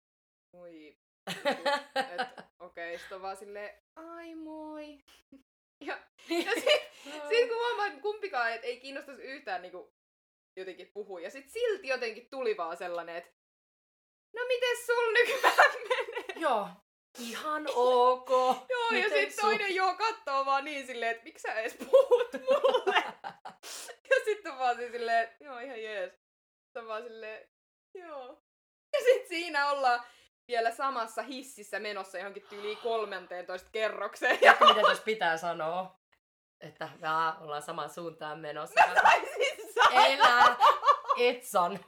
[0.52, 2.98] oi, että okei, okay.
[2.98, 4.98] sit on vaan silleen, ai moi.
[5.84, 5.94] Ja,
[6.46, 6.82] ja sit,
[7.28, 9.94] sit kun huomaa, että kumpikaan et ei kiinnostaisi yhtään niinku
[10.56, 11.20] jotenkin puhua.
[11.20, 13.30] Ja sit silti jotenkin tuli vaan sellainen, että
[14.36, 16.24] no miten sul nykyään menee?
[16.36, 16.68] Joo.
[17.18, 18.30] Ihan ok.
[18.30, 21.74] Joo, ja Miten sit sun- toinen joo kattoo vaan niin silleen, että miksi sä edes
[21.90, 22.96] puhut mulle?
[24.10, 26.12] ja sitten vaan siis silleen, että joo ihan jees.
[26.64, 27.48] Sitten vaan silleen,
[27.94, 28.42] joo.
[28.92, 30.02] Ja sit siinä ollaan
[30.48, 34.38] vielä samassa hississä menossa johonkin tyyliin 13 kerrokseen.
[34.42, 36.00] Ja mitä tässä pitää sanoa?
[36.60, 38.74] Että jaa, ollaan samaan suuntaan menossa.
[39.02, 39.49] taisin sanoa.
[39.92, 40.56] Elä!
[41.18, 41.78] Et sano.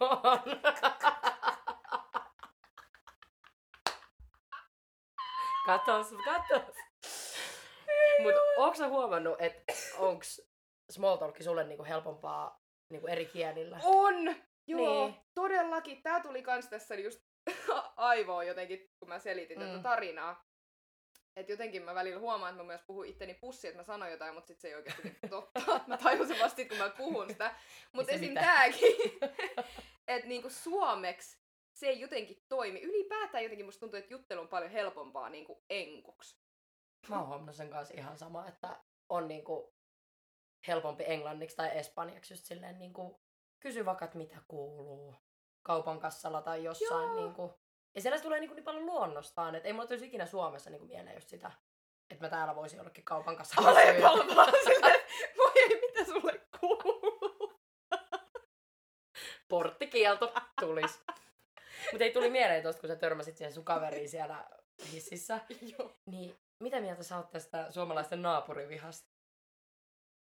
[5.66, 6.74] Katos, katos.
[8.22, 10.40] Mut onko sä huomannut, että onks
[10.90, 12.60] small talk sulle niinku helpompaa
[12.90, 13.78] niinku eri kielillä?
[13.84, 14.14] On!
[14.66, 15.16] Joo, Niin.
[15.34, 16.02] todellakin.
[16.02, 17.20] Tää tuli kans tässä just
[17.96, 19.58] aivoon jotenkin, kun mä selitin.
[19.58, 19.66] Mm.
[19.66, 20.44] tätä tarinaa.
[21.36, 24.34] Että jotenkin mä välillä huomaan, että mä myös puhun itteni pussiin, että mä sanon jotain,
[24.34, 25.80] mutta sitten se ei oikeasti ole totta.
[25.86, 27.54] Mä tajusin vasta sit, kun mä puhun sitä.
[27.92, 28.28] Mutta esim.
[28.28, 28.46] mitään.
[28.46, 28.96] tääkin,
[30.08, 31.38] että niinku suomeksi
[31.72, 32.82] se ei jotenkin toimi.
[32.82, 36.42] Ylipäätään jotenkin musta tuntuu, että juttelu on paljon helpompaa niinku enkuksi.
[37.08, 39.74] Mä oon huomannut sen kanssa ihan sama, että on niinku
[40.68, 43.20] helpompi englanniksi tai espanjaksi just silleen niinku
[43.60, 45.16] kysy vaikka, että mitä kuuluu
[45.62, 47.14] kaupan kassalla tai jossain Joo.
[47.14, 47.61] niinku.
[47.94, 50.86] Ja siellä se tulee niinku niin paljon luonnostaan, että ei mulla tulisi ikinä Suomessa niinku
[50.86, 51.50] mieleen just sitä,
[52.10, 55.00] että mä täällä voisin jollekin kaupan kanssa Alepalla vaan silleen,
[55.38, 57.60] voi ei, mitä sulle kuuluu?
[59.48, 61.00] Porttikielto tulis.
[61.92, 64.48] Mutta ei tuli mieleen tosta, kun sä törmäsit siihen sun kaveriin siellä
[64.92, 65.40] hississä.
[65.78, 65.96] Joo.
[66.06, 69.12] Niin, mitä mieltä sä oot tästä suomalaisten naapurivihasta?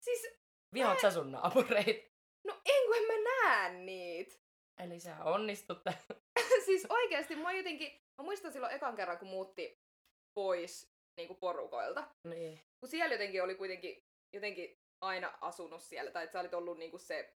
[0.01, 0.27] Siis,
[0.75, 2.11] Vihaat sä sun naapureita?
[2.45, 4.46] no en kun en mä näe niitä.
[4.79, 5.79] Eli sä onnistut
[6.67, 9.81] siis oikeesti mä jotenkin, mä muistan silloin ekan kerran, kun muutti
[10.35, 12.09] pois niin kuin porukoilta.
[12.25, 12.61] Niin.
[12.81, 16.91] Kun siellä jotenkin oli kuitenkin jotenkin aina asunut siellä, tai että sä olit ollut niin
[16.91, 17.37] kuin se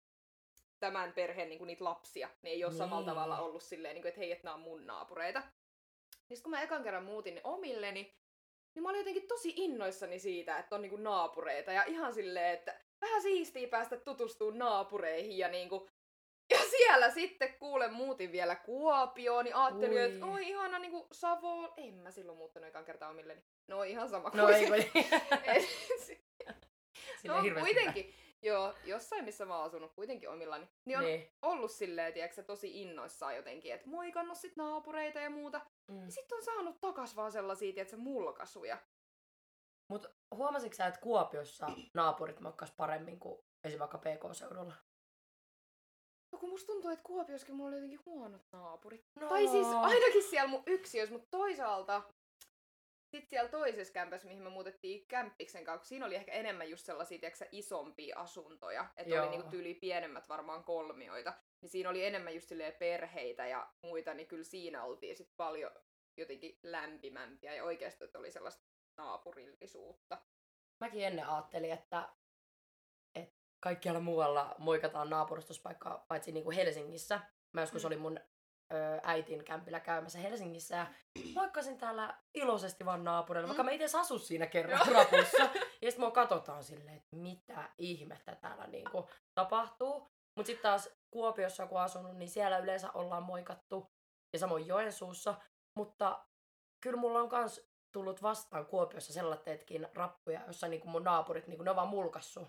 [0.80, 2.78] tämän perheen niin kuin niitä lapsia, niin ei ole niin.
[2.78, 3.14] samalla Niin.
[3.14, 5.42] tavalla ollut silleen, niin kuin, että hei, että nämä on mun naapureita.
[6.28, 8.14] Niin kun mä ekan kerran muutin omilleni,
[8.74, 11.72] niin mä olin jotenkin tosi innoissani siitä, että on niinku naapureita.
[11.72, 15.88] Ja ihan silleen, että vähän siistiä päästä tutustumaan naapureihin ja niinku...
[16.80, 20.02] Siellä sitten kuule muutin vielä Kuopioon, niin ajattelin, Ui.
[20.02, 21.74] että oi ihana niinku Savo...
[21.76, 23.42] En mä silloin muuttanut ekan kertaa omilleni.
[23.68, 24.76] No ihan sama No kuin ei kun...
[25.54, 25.68] Et-
[27.22, 31.32] Sille no kuitenkin, joo, jossain missä mä oon asunut kuitenkin omillani, niin on Niin.
[31.42, 35.60] ollut silleen, tiedätkö, tosi innoissaan jotenkin, että moikannut sit naapureita ja muuta.
[35.88, 36.04] Mm.
[36.04, 38.78] Ja sit on saanut takas vaan sellaisia, tiedätkö, mulkasuja.
[39.88, 44.74] Mut huomasitko sä, että Kuopiossa naapurit makkas paremmin kuin esimerkiksi vaikka PK-seudulla?
[46.32, 49.04] No kun musta tuntuu, että Kuopioskin mulla oli jotenkin huonot naapurit.
[49.14, 49.28] No.
[49.28, 52.02] Tai siis ainakin siellä mun yksiössä, mutta toisaalta
[53.10, 57.18] sitten siellä toisessa kämpässä, mihin me muutettiin kämppiksen kanssa, siinä oli ehkä enemmän just sellaisia,
[57.18, 58.86] tiedätkö, isompia asuntoja.
[58.96, 61.34] Että oli niinku tyyli pienemmät varmaan kolmioita.
[61.60, 65.70] Niin siinä oli enemmän just perheitä ja muita, niin kyllä siinä oltiin sit paljon
[66.16, 68.64] jotenkin lämpimämpiä ja oikeasti että oli sellaista
[68.96, 70.18] naapurillisuutta.
[70.80, 72.08] Mäkin ennen ajattelin, että
[73.60, 77.20] kaikkialla muualla moikataan naapurustuspaikkaa, paitsi niin kuin Helsingissä.
[77.52, 77.86] Mä joskus Mm.
[77.86, 78.20] olin mun
[78.72, 80.86] ö, äitin kämpillä käymässä Helsingissä ja
[81.34, 83.66] moikkasin täällä iloisesti vaan naapureille, vaikka Mm.
[83.66, 85.42] mä itse asu siinä kerran rapussa.
[85.82, 90.06] Ja sitten mua katsotaan silleen, että mitä ihmettä täällä niinku tapahtuu.
[90.36, 93.86] Mutta sitten taas Kuopiossa kun asunut, niin siellä yleensä ollaan moikattu.
[94.32, 95.34] Ja samoin Joensuussa.
[95.78, 96.24] Mutta
[96.84, 97.60] kyllä mulla on kans
[97.94, 102.48] tullut vastaan Kuopiossa sellaisetkin rappuja, jossa niinku mun naapurit, niinku ne on vaan mulkassu.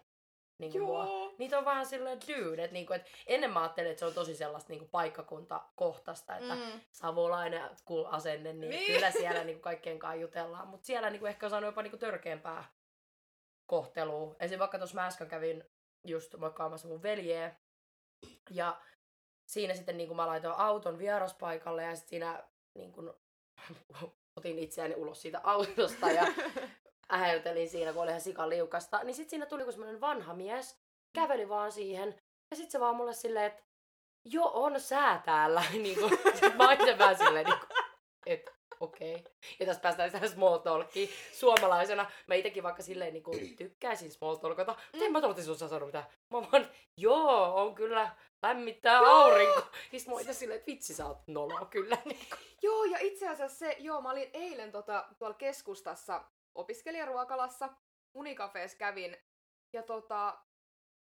[0.62, 1.06] Niinku mua.
[1.06, 1.34] Joo.
[1.38, 4.36] Niitä on vähän silleen dude, että niinku, et ennen mä ajattelin, että se on tosi
[4.36, 6.82] sellaista niinku paikkakuntakohtaista, että mm.
[6.92, 8.70] Savolainen cool asenne, niin, Niin.
[8.70, 8.94] niin.
[8.94, 10.68] kyllä siellä niinku kaikkien kanssa jutellaan.
[10.68, 12.64] Mutta siellä niinku ehkä on saanut jopa niinku törkeämpää
[13.66, 14.36] kohtelua.
[14.40, 14.60] Esim.
[14.60, 15.64] vaikka tuossa mä äsken kävin
[16.08, 17.56] just moikkaamassa mun veljeä.
[18.50, 18.82] Ja
[19.46, 22.44] siinä sitten niinku mä laitoin auton vieraspaikalle ja sitten siinä
[22.76, 23.14] niinku,
[24.38, 26.24] otin itseäni ulos siitä autosta ja
[27.14, 29.04] äheltelin siinä, kun oli ihan sikan liukasta.
[29.04, 30.82] Niin sitten siinä tuli semmoinen vanha mies,
[31.14, 32.22] käveli vaan siihen.
[32.52, 33.64] Ja sitten se vaan mulle silleen, että
[34.26, 35.64] jo on sää täällä.
[35.84, 37.70] niin kuin, sit mä oon itse vähän silleen, niin kuin,
[38.26, 39.16] että okei.
[39.16, 39.32] Okay.
[39.60, 41.10] Ja tässä päästään tähän small talkiin.
[41.34, 45.70] Suomalaisena mä itekin vaikka silleen niin kuin, tykkäisin small talkata, mutta en mä toivottavasti sun
[45.70, 46.06] sanonut mitään.
[46.32, 49.06] Mä oon vaan, joo, on kyllä lämmittää Joo.
[49.06, 49.62] aurinko.
[49.92, 51.98] Ja sit mä oon itse silleen, että vitsi sä oot nolo kyllä.
[52.06, 52.40] Niin kuin.
[52.62, 56.24] Joo, ja itse asiassa se, joo, mä olin eilen tota, tuolla keskustassa
[56.56, 57.70] opiskelijaruokalassa,
[58.14, 59.18] unikafeessa kävin,
[59.74, 60.40] ja tota,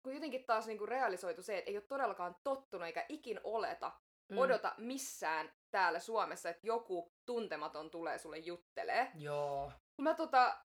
[0.03, 3.91] kun jotenkin taas niinku realisoitu se, että ei ole todellakaan tottunut eikä ikin oleta,
[4.31, 4.37] mm.
[4.37, 9.11] odota missään täällä Suomessa, että joku tuntematon tulee sulle juttelee.
[9.15, 9.71] Joo.
[10.01, 10.57] Mä tota,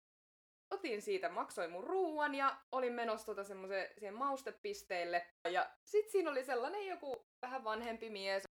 [0.71, 5.27] otin siitä, maksoin mun ruuan ja olin menossa tota semmoiseen siihen maustepisteelle.
[5.49, 8.43] Ja sit siinä oli sellainen joku vähän vanhempi mies.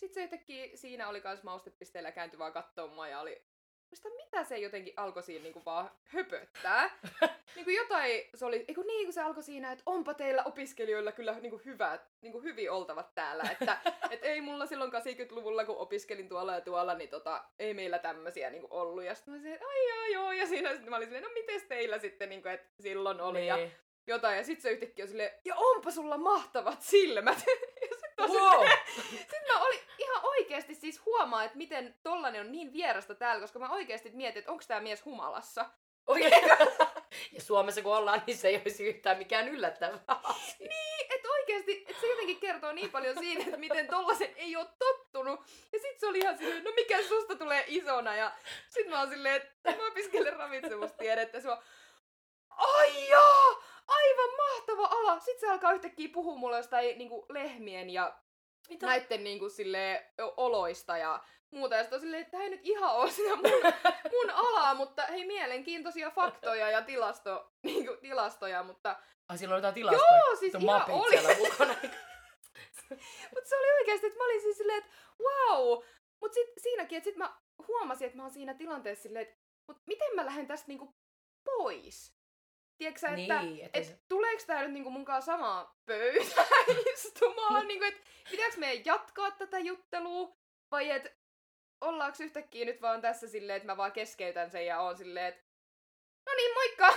[0.00, 3.46] Sitten se yhtäkkiä siinä oli kans maustepisteellä kääntyi vaan kattoo mua ja oli
[3.92, 6.90] Muista mitä se jotenkin alkoi siinä niinku vaan höpöttää.
[7.56, 11.32] niinku jotain, se oli, eiku niin kuin se alkoi siinä, että onpa teillä opiskelijoilla kyllä
[11.32, 13.44] niinku hyvät, niinku hyvin oltavat täällä.
[13.50, 13.78] Että
[14.10, 18.50] et ei mulla silloin 80-luvulla, kun opiskelin tuolla ja tuolla, niin tota, ei meillä tämmöisiä
[18.50, 19.04] niinku ollut.
[19.04, 21.62] Ja sitten mä olin ai joo joo, ja siinä sitten mä olin silleen, no mites
[21.62, 23.38] teillä sitten, niinku, että silloin oli.
[23.38, 23.48] Niin.
[23.48, 23.58] Ja
[24.06, 27.44] jotain, ja sitten se yhtäkkiä on silleen, ja onpa sulla mahtavat silmät.
[28.16, 28.66] sitten Wow.
[29.20, 33.58] sitten mä olin ihan oikeasti siis huomaa, että miten tollanen on niin vierasta täällä, koska
[33.58, 35.70] mä oikeasti mietin, että onko tämä mies humalassa.
[36.06, 36.48] Oikein.
[37.34, 40.68] ja Suomessa kun ollaan, niin se ei olisi yhtään mikään yllättävää asia.
[40.68, 44.66] Niin, että oikeasti, että se jotenkin kertoo niin paljon siitä, että miten tollasen ei ole
[44.78, 45.40] tottunut.
[45.72, 48.16] Ja sit se oli ihan silleen, no mikä susta tulee isona.
[48.16, 48.32] Ja
[48.68, 51.40] sit mä oon silleen, että mä opiskelen ravitsemustiedettä.
[51.40, 51.58] Se on,
[52.50, 55.20] ai joo, aivan mahtava ala.
[55.20, 58.18] Sit se alkaa yhtäkkiä puhua mulle jostain niinku lehmien ja
[58.68, 58.86] Mitä?
[58.86, 61.74] näitten niinku sille oloista ja muuta.
[61.74, 63.72] Ja sit on silleen, että ei nyt ihan oo sitä mun,
[64.12, 68.96] mun alaa, mutta hei mielenkiintoisia faktoja ja tilasto, niinku, tilastoja, mutta
[69.28, 70.20] Ai silloin on jotain tilastoja.
[70.26, 71.10] Joo, siis Tuon ihan oli.
[71.10, 71.74] siellä mukana.
[73.34, 74.92] Mutta se oli oikeasti, että mä olin siis silleen, että
[75.22, 75.82] wow.
[76.20, 77.36] Mutta sit siinäkin, että sit mä
[77.68, 80.94] huomasin, että mä oon siinä tilanteessa silleen, että mut miten mä lähden tästä niinku
[81.44, 82.14] pois.
[82.82, 86.46] Tiedätkö että, Niin, että et et, tuleeko tää nyt niinku munkaan samaa pöytään
[86.94, 87.68] istumaan?
[87.68, 90.36] niinku, että pitääkö meidän jatkaa tätä juttelua?
[90.70, 91.10] Vai että
[91.80, 95.42] ollaanko yhtäkkiä nyt vaan tässä silleen, että mä vaan keskeytän sen ja oon silleen, että
[96.26, 96.94] no niin, moikka!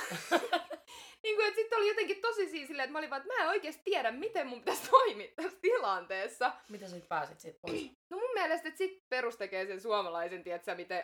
[1.24, 3.44] niin kuin, että sitten oli jotenkin tosi siis silleen, että mä olin vaan, että mä
[3.44, 6.52] en oikeasti tiedä, miten mun pitäisi toimia tässä tilanteessa.
[6.70, 7.92] Miten sä nyt pääsit sit pois?
[8.10, 11.04] No mun mielestä, että sit perus tekee sen suomalaisen, tietsä, miten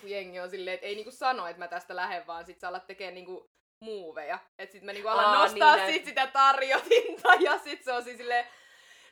[0.00, 2.68] kun jengi on silleen, että ei niinku sano, että mä tästä lähden, vaan sit sä
[2.68, 3.50] alat tekee niinku
[3.82, 4.38] muuveja.
[4.58, 8.04] Että sit mä niinku alan Aa, nostaa niin, sit sitä tarjotinta ja sit se on
[8.04, 8.46] siis silleen,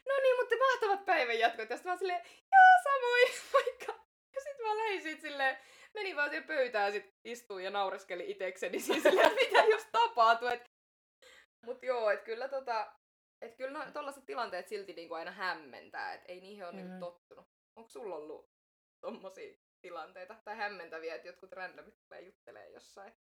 [0.09, 1.71] no niin, mutta mahtavat päivän jatkot.
[1.71, 4.05] Ja sit mä oon silleen, joo samoin, vaikka.
[4.35, 5.57] Ja sit mä lähdin sit silleen,
[5.95, 9.89] menin vaan siihen pöytään ja sit istuin ja naureskeli itekseni siis silleen, että mitä just
[9.93, 10.49] tapahtuu.
[10.49, 10.65] Et...
[11.67, 12.93] Mut joo, et kyllä tota,
[13.43, 16.79] et kyllä no, tollaset tilanteet silti niinku aina hämmentää, et ei niihin ole mm.
[16.79, 16.85] Mm.
[16.85, 17.47] niinku tottunut.
[17.77, 18.51] Onko sulla ollut
[19.01, 23.13] tommosia tilanteita tai hämmentäviä, että jotkut randomit tulee juttelee jossain?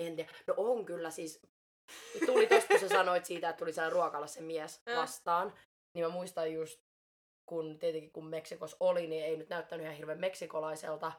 [0.00, 0.32] En tiedä.
[0.46, 1.40] No on kyllä siis.
[2.26, 5.52] Tuli tosta, kun sä sanoit siitä, että tuli siellä ruokalla se mies vastaan.
[5.94, 6.80] Niin mä muistan just,
[7.46, 11.12] kun tietenkin kun Meksikos oli, niin ei nyt näyttänyt ihan hirveän meksikolaiselta.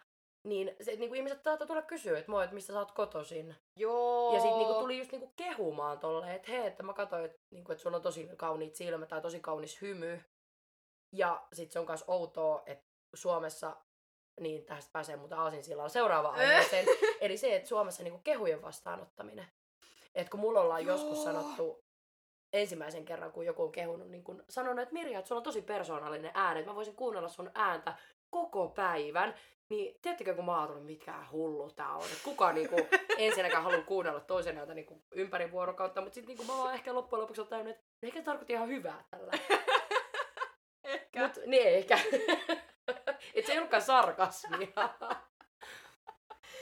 [0.48, 3.56] Niin se, niin kuin ihmiset saattoi tulla kysyä, että moi, että mistä sä oot kotoisin.
[3.76, 4.34] Joo.
[4.34, 7.72] Ja sitten niinku tuli just niinku kehumaan tolleen, että hei, että mä katsoin, että, niinku,
[7.72, 10.22] että sulla on tosi kauniit silmät tai tosi kaunis hymy.
[11.12, 13.78] Ja sitten se on myös outoa, että Suomessa,
[14.39, 16.86] niin tästä pääsee muuten aasinsillaan seuraava aiheeseen,
[17.22, 19.46] eli se, että Suomessa niinku kehujen vastaanottaminen.
[20.15, 20.96] Että kun mulla ollaan Joo.
[20.96, 21.84] joskus sanottu
[22.54, 25.62] ensimmäisen kerran, kun joku on kehunut, niin kun sanonut, että Mirja, että sulla on tosi
[25.62, 27.94] persoonallinen ääni, että mä voisin kuunnella sun ääntä
[28.30, 29.36] koko päivän.
[29.70, 32.04] Niin tiedättekö, kun mä oon tullut, mitkä hullu tää on.
[32.04, 32.76] Että kuka niinku
[33.17, 37.22] ensinnäkään haluaa kuunnella toisen ääntä niinku ympäri vuorokautta, mutta sitten niinku mä oon ehkä loppujen
[37.22, 39.32] lopuksi tajunnut, että ehkä se tarkoitti ihan hyvää tällä.
[40.84, 41.28] Ehkä.
[41.28, 42.00] Mut niin ehkä.
[43.34, 44.89] Et se ei ollutkaan sarkasmia.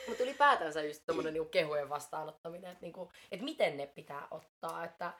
[0.07, 5.13] Mutta ylipäätänsä just tommonen niinku kehujen vastaanottaminen, että niinku, et miten ne pitää ottaa, että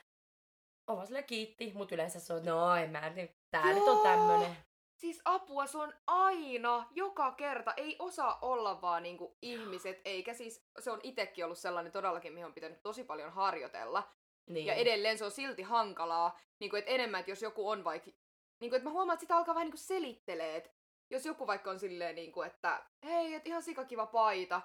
[0.87, 3.95] on vaan silleen kiitti, mutta yleensä se on, no en mä nyt, tää nyt on
[3.95, 4.03] Joo.
[4.03, 4.57] tämmönen.
[4.95, 7.73] Siis apua, se on aina, joka kerta.
[7.77, 12.45] Ei osaa olla vaan niinku ihmiset, eikä siis, se on itekin ollut sellainen todellakin, mihin
[12.45, 14.09] on pitänyt tosi paljon harjoitella.
[14.49, 14.65] Niin.
[14.65, 18.11] Ja edelleen se on silti hankalaa, niin kuin, että enemmän, että jos joku on vaikka,
[18.59, 20.69] niin kuin, että mä huomaan, että sitä alkaa vähän niin kuin selittelee, että
[21.09, 24.61] jos joku vaikka on silleen, niin kuin, että hei, että ihan sikakiva paita,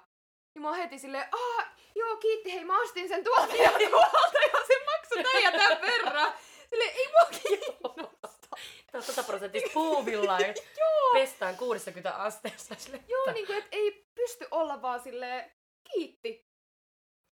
[0.53, 4.37] niin mä oon heti silleen, ah, joo, kiitti, hei, mä ostin sen tuolta ja tuolta
[4.53, 6.33] ja se maksoi tän ja tän verran.
[6.69, 8.47] Silleen, ei mua kiinnosta.
[8.91, 10.53] Tää on 100 prosenttista puuvillaa ja
[11.13, 12.75] pestään 60 asteessa.
[12.75, 15.51] Silleen, joo, niin kuin, että ei pysty olla vaan silleen,
[15.93, 16.45] kiitti.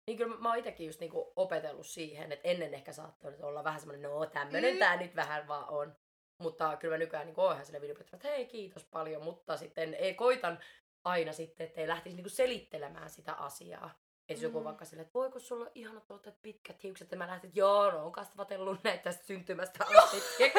[0.07, 3.79] Niin kyllä mä, oon itekin just niinku opetellut siihen, että ennen ehkä saattoi olla vähän
[3.79, 4.75] semmoinen, no tämmönen Mm.
[4.75, 4.79] mm.
[4.79, 5.95] tää nyt vähän vaan on.
[6.39, 9.93] Mutta kyllä mä nykyään niinku oon ihan sille videopyötä, että hei kiitos paljon, mutta sitten
[9.93, 10.59] ei koitan
[11.03, 13.91] aina sitten, että ei lähtisi niinku selittelemään sitä asiaa.
[14.29, 14.63] Että joku Mm.
[14.65, 17.91] vaikka silleen, että voiko sulla on ihanat tuotteet pitkät hiukset, ja mä lähtin, että joo,
[17.91, 20.23] no on kasvatellut näitä tästä syntymästä asti.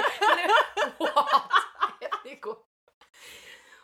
[2.25, 2.67] Niinku,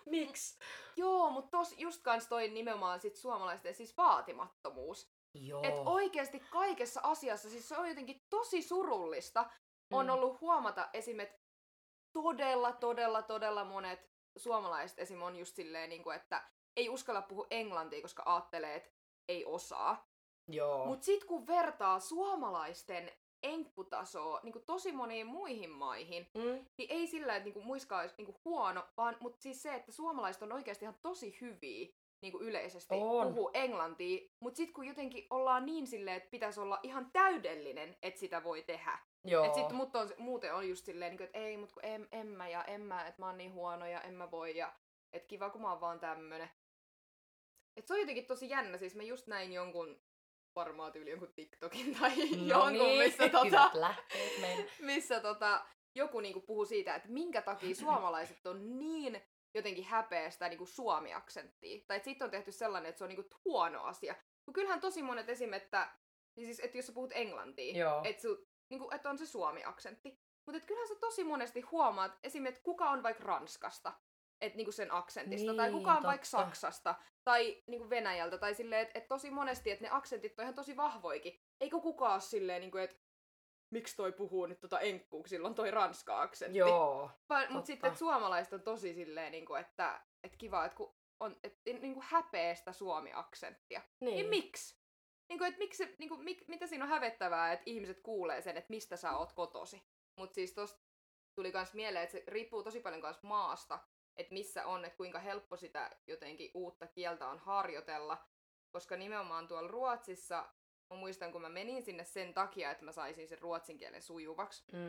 [0.07, 0.59] Miksi?
[0.97, 5.11] Joo, mutta tos just kans toi nimenomaan sit suomalaisten siis vaatimattomuus.
[5.35, 5.63] Joo.
[5.65, 9.51] Et oikeasti kaikessa asiassa, siis se on jotenkin tosi surullista,
[9.93, 10.13] on Mm.
[10.13, 11.21] ollut huomata esim.
[11.21, 11.39] että
[12.13, 15.23] todella, todella, todella monet suomalaiset esim.
[15.23, 16.43] on just silleen, niin kuin, että
[16.77, 18.91] ei uskalla puhua englantia, koska ajattelee, että
[19.29, 20.09] ei osaa.
[20.49, 20.87] Joo.
[20.87, 26.67] Mut sit kun vertaa suomalaisten enkkutasoa niin kuin tosi moniin muihin maihin, mm.
[26.79, 30.43] niin ei sillä, että niinku muiskaa olisi niinku huono, vaan mutta siis se, että suomalaiset
[30.43, 31.89] on oikeasti ihan tosi hyviä
[32.23, 33.29] niinku yleisesti On.
[33.29, 38.21] puhuu englantia, mutta sitten kun jotenkin ollaan niin silleen, että pitäisi olla ihan täydellinen, että
[38.21, 38.99] sitä voi tehdä.
[39.25, 39.45] Joo.
[39.45, 42.27] Et sit mut on, muuten on just silleen, niinku, että ei, mut kun en, en
[42.27, 44.73] mä ja en mä, että mä oon niin huono ja en mä voi ja
[45.13, 46.51] että kiva kun mä oon vaan tämmönen.
[47.77, 50.03] Et se on jotenkin tosi jännä, siis mä just näin jonkun
[50.55, 53.71] varmaan tyyli jonkun TikTokin tai No jonkun, niin, missä tota,
[54.81, 59.23] missä tota, joku niinku puhuu siitä, että minkä takia suomalaiset on niin
[59.55, 61.85] jotenkin häpeästä niinku suomi-aksenttia.
[61.87, 64.15] Tai että siitä on tehty sellainen, että se on niinku huono asia.
[64.45, 65.53] Kun kyllähän tosi monet esim.
[65.53, 65.93] että,
[66.37, 68.01] niin siis, että jos sä puhut englantia, Joo.
[68.05, 68.23] että,
[68.63, 70.19] su, niinku, että on se suomi-aksentti.
[70.47, 72.47] Mutta kyllähän sä tosi monesti huomaat esim.
[72.47, 73.93] että kuka on vaikka Ranskasta,
[74.41, 76.45] että niinku sen aksentista, tai Niin, kuka on vaikka totta.
[76.45, 76.95] Saksasta,
[77.25, 80.77] tai niinku Venäjältä, tai silleen, että et tosi monesti, että ne aksentit on ihan tosi
[80.77, 81.41] vahvoikin.
[81.61, 82.97] Eikö kukaan ole silleen, niinku, että
[83.71, 86.59] miksi toi puhuu nyt tota enkkuu, on toi ranska-aksentti.
[86.59, 87.11] Joo.
[87.51, 91.59] Mutta sitten että suomalaiset on tosi silleen, niinku, että, että kiva, että kun on et,
[91.67, 93.83] niinku häpeestä suomi-aksenttia.
[94.01, 94.82] Niin, niin miksi?
[95.33, 98.71] Niinku, että miksi, se- niinku, mik, mitä siinä on hävettävää, että ihmiset kuulee sen, että
[98.71, 99.83] mistä sä oot kotosi.
[100.17, 100.83] Mutta siis tosta
[101.35, 103.79] tuli kans mieleen, että se riippuu tosi paljon kans maasta,
[104.17, 108.27] että missä on, että kuinka helppo sitä jotenkin uutta kieltä on harjoitella.
[108.71, 110.53] koska nimenomaan tuolla Ruotsissa,
[110.91, 114.65] mä muistan kun mä menin sinne sen takia, että mä saisin sen ruotsin kielen sujuvaksi.
[114.73, 114.89] Mm.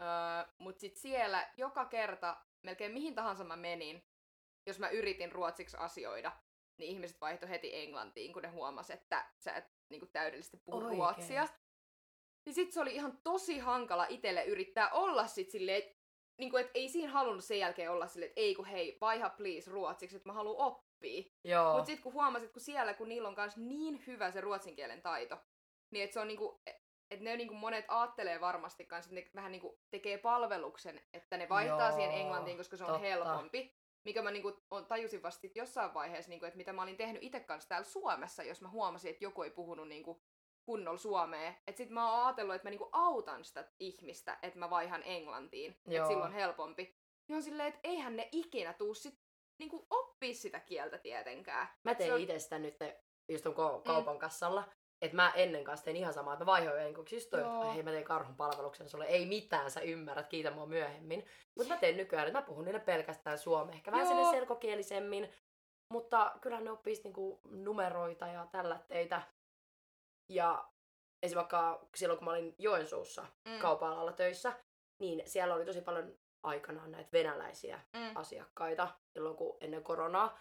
[0.00, 4.04] Öö, Mutta sitten siellä joka kerta, melkein mihin tahansa mä menin,
[4.66, 6.32] jos mä yritin ruotsiksi asioida,
[6.78, 10.96] niin ihmiset vaihtoi heti englantiin, kun ne huomasi, että sä et niin täydellisesti puhu Oikeesti?
[10.96, 11.48] ruotsia.
[12.46, 16.04] Niin sit se oli ihan tosi hankala itselle yrittää olla sit silleen, että
[16.38, 19.70] niin et ei siinä halunnut sen jälkeen olla silleen, että ei kun hei, vaiha please
[19.70, 21.22] ruotsiksi, että mä haluan oppia.
[21.44, 21.72] Joo.
[21.72, 25.02] Mutta sitten kun huomasit, kun siellä, kun niillä on myös niin hyvä se ruotsin kielen
[25.02, 25.38] taito,
[25.90, 26.62] niin että se on niinku,
[27.10, 31.48] että ne niinku monet aattelee varmasti kanssa, että ne vähän niinku tekee palveluksen, että ne
[31.48, 33.06] vaihtaa Joo, siihen englantiin, koska se on totta.
[33.06, 33.74] helpompi.
[34.04, 37.22] Mikä mä niinku on, tajusin vasta sit jossain vaiheessa, niinku, että mitä mä olin tehnyt
[37.22, 40.22] itse kanssa täällä Suomessa, jos mä huomasin, että joku ei puhunut niinku
[40.64, 41.54] kunnolla suomea.
[41.66, 45.70] Että sit mä oon ajatellut, että mä niinku autan sitä ihmistä, että mä vaihan englantiin.
[45.70, 46.96] Että silloin on helpompi.
[47.28, 49.20] Niin on silleen, että eihän ne ikinä tuu sit
[49.58, 51.68] niinku oppii sitä kieltä tietenkään.
[51.84, 52.76] Mä tein on- itse sitä nyt
[53.28, 54.64] just ko- kaupan kassalla.
[55.02, 56.82] Että mä ennen kanssa tein ihan samaa, että mä vaihoin
[57.38, 57.60] Joo.
[57.62, 59.04] että hei mä tein karhun palveluksen sulle.
[59.04, 61.26] Ei mitään, sä ymmärrät, kiitä mua myöhemmin.
[61.56, 63.74] Mutta mä teen nykyään, että mä puhun niille pelkästään suomea.
[63.74, 65.32] Ehkä vähän sinne selkokielisemmin.
[65.92, 69.22] Mutta kyllä ne oppii niinku numeroita ja tällä teitä.
[70.28, 70.68] Ja
[71.22, 71.36] esim.
[71.36, 73.58] vaikka silloin, kun mä olin Joensuussa Mm.
[73.58, 74.52] kaupan alalla töissä,
[75.00, 78.16] niin siellä oli tosi paljon aikanaan näitä venäläisiä Mm.
[78.16, 80.38] asiakkaita silloin, kun ennen koronaa,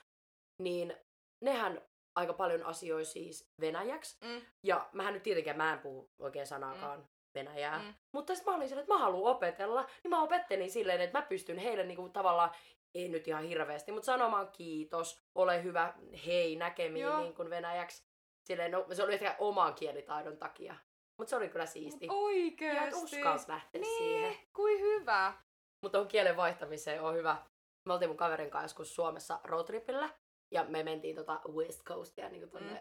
[0.62, 0.96] niin
[1.44, 1.82] nehän
[2.16, 4.18] aika paljon asioi siis venäjäksi.
[4.26, 4.42] Mm.
[4.64, 7.06] Ja mähän nyt tietenkään mä en puhu oikein sanaakaan mm.
[7.36, 7.80] venäjää.
[7.80, 7.94] Mm.
[8.12, 9.90] Mutta sitten mä olin silleen, että mä haluan opetella.
[10.04, 12.52] Niin mä opettelin silleen, että mä pystyn heille niinku tavallaan,
[12.96, 15.94] ei nyt ihan hirveästi, mutta sanomaan kiitos, ole hyvä,
[16.26, 17.20] hei, näkemiin Joo.
[17.20, 18.04] niin kuin venäjäksi.
[18.44, 20.76] Silleen, no, se oli ehkä oman kielitaidon takia.
[21.18, 22.08] Mutta se oli kyllä siisti.
[22.10, 22.78] Oikeesti.
[22.78, 24.36] Ja et uskalsi lähteä niin, siihen.
[24.54, 25.34] kuin hyvä.
[25.82, 27.38] Mutta on kielen vaihtamiseen on hyvä.
[27.86, 30.10] Me oltiin mun kaverin kanssa joskus Suomessa roadtripillä.
[30.52, 32.80] Ja me mentiin tota West Coastia niin tonne Mm.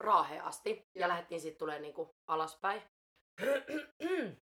[0.00, 0.70] Raaheen asti.
[0.70, 0.84] Ja, Joo.
[0.94, 2.82] ja lähdettiin sitten tulee niinku alaspäin.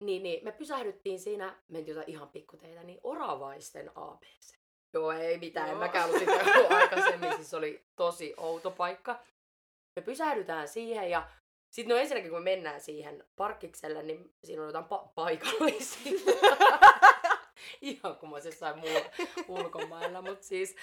[0.00, 4.56] niin, niin, me pysähdyttiin siinä, mentiin jotain ihan pikkuteitä, niin Oravaisten ABC.
[4.94, 5.80] Joo, ei mitään, en Joo.
[5.80, 6.32] mäkään ollut sitä
[6.76, 9.24] aikaisemmin, siis oli tosi outo paikka.
[9.96, 11.28] Me pysähdytään siihen ja
[11.70, 16.12] sitten no ensinnäkin kun me mennään siihen parkkikselle, niin siinä on jotain pa- paikallisia.
[17.80, 18.88] ihan kuin mä olisin jossain muu
[19.58, 20.76] ulkomailla, mutta siis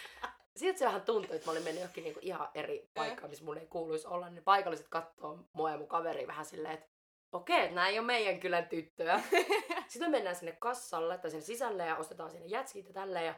[0.55, 3.57] siltä se vähän tuntui, että mä olin mennyt johonkin niinku ihan eri paikkaan, missä mun
[3.57, 6.89] ei kuuluisi olla, niin paikalliset katsoo mua ja mun kaveri vähän silleen, että
[7.31, 9.21] okei, että nää ei ole meidän kylän tyttöä.
[9.87, 13.25] Sitten me mennään sinne kassalle tai sinne sisälle ja ostetaan sinne jätskit ja tälleen.
[13.25, 13.35] Ja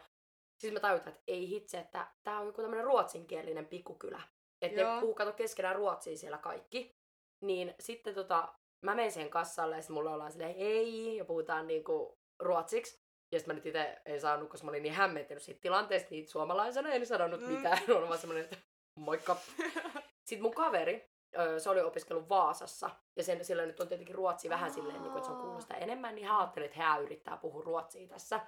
[0.58, 4.22] sitten me tajutaan, että ei hitse, että tää on joku tämmönen ruotsinkielinen pikkukylä.
[4.62, 6.96] Että ne puhuu kato keskenään ruotsia siellä kaikki.
[7.42, 11.68] Niin sitten tota, mä menen siihen kassalle ja sitten mulle ollaan silleen hei ja puhutaan
[11.68, 13.01] niinku ruotsiksi.
[13.32, 16.28] Ja sitten mä nyt itse en saanut, koska mä olin niin hämmentynyt siitä tilanteesta, niin
[16.28, 17.48] suomalaisena en sanonut Mm.
[17.48, 17.78] mitään.
[17.98, 18.58] Olen vaan semmonen, että
[18.96, 19.36] moikka.
[20.26, 21.12] Sitten mun kaveri,
[21.58, 25.18] se oli opiskellut Vaasassa, ja sen, sillä nyt on tietenkin ruotsi vähän silleen, niin kuin,
[25.18, 28.40] että se on kuullut sitä enemmän, niin hän ajatteli, että hän yrittää puhua ruotsia tässä.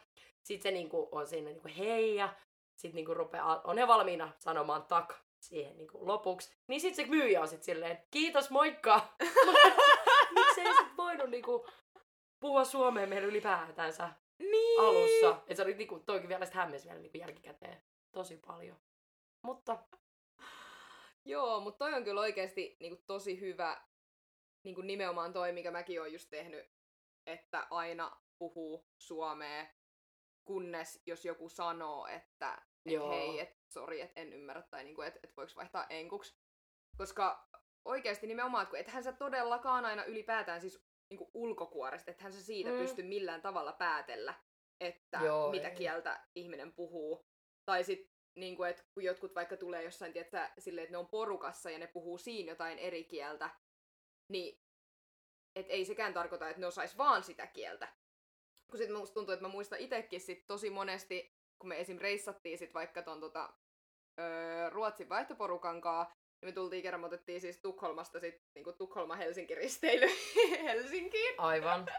[0.43, 2.33] Sitten se niin kuin, on siinä niin kuin, hei, ja
[2.75, 6.55] sitten niin kuin, rupeaa, on he valmiina sanomaan tak siihen niin kuin, lopuksi.
[6.67, 9.01] Niin sitten se myyjä on sitten silleen, kiitos, moikka!
[10.35, 11.63] Miksi ei sit voinut niin kuin,
[12.39, 14.09] puhua suomea meillä ylipäätänsä
[14.51, 14.81] Niin.
[14.81, 15.43] alussa?
[15.47, 18.77] Et se oli niin kuin, toikin vielä sitten hämmensi vielä niin kuin, jälkikäteen tosi paljon.
[19.41, 19.83] Mutta
[21.25, 23.81] Joo, mutta toi on kyllä oikeasti niinku tosi hyvä
[24.63, 26.71] niinku nimenomaan toi, mikä mäkin oon just tehnyt,
[27.25, 29.67] että aina puhuu suomea,
[30.45, 33.09] kunnes jos joku sanoo, että et Joo.
[33.09, 36.37] hei, et sori, et en ymmärrä, tai niinku, että et voiko vaihtaa enkuksi.
[36.97, 37.47] Koska
[37.85, 42.69] oikeasti nimenomaan, että kun ethän sä todellakaan aina ylipäätään siis niinku ulkokuoresta, ethän sä siitä
[42.69, 42.77] mm.
[42.77, 44.33] Pysty millään tavalla päätellä,
[44.81, 45.75] että Joo, mitä ei.
[45.75, 47.25] kieltä ihminen puhuu.
[47.65, 51.07] Tai sitten niin kuin, että kun jotkut vaikka tulee jossain, tiedätkö, silleen, että ne on
[51.07, 53.49] porukassa ja ne puhuu siinä jotain eri kieltä,
[54.29, 54.61] niin
[55.55, 57.87] et ei sekään tarkoita, että ne osais vaan sitä kieltä.
[58.69, 61.97] Kun sit musta tuntuu, että mä muistan itekin sit tosi monesti, kun me esim.
[61.97, 63.53] reissattiin sit vaikka ton tota,
[64.19, 66.13] öö, Ruotsin vaihtoporukan kaa,
[66.43, 70.09] niin me tultiin kerran, me otettiin siis Tukholmasta sit niinku Tukholma-Helsinki-risteily
[70.67, 71.35] Helsinkiin.
[71.37, 71.85] aivan.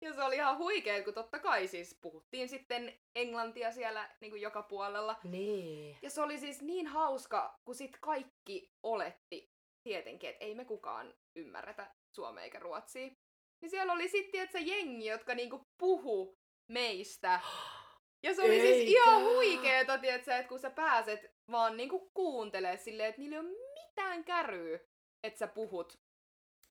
[0.00, 4.42] Ja se oli ihan huikea, kun totta kai siis puhuttiin sitten englantia siellä niin kuin
[4.42, 5.16] joka puolella.
[5.24, 5.98] Niin.
[6.02, 9.50] Ja se oli siis niin hauska, kun sit kaikki oletti
[9.82, 13.10] tietenkin, että ei me kukaan ymmärretä suomea eikä ruotsia.
[13.60, 17.40] Niin siellä oli sitten, että se jengi, jotka niinku puhu meistä.
[18.22, 18.90] Ja se oli siis Eikä.
[18.90, 21.20] ihan huikeeta, tiedätkö, että kun sä pääset
[21.50, 23.65] vaan niinku kuuntelee silleen, että niillä ei ole
[23.96, 24.78] mitään käryä,
[25.22, 25.98] että sä puhut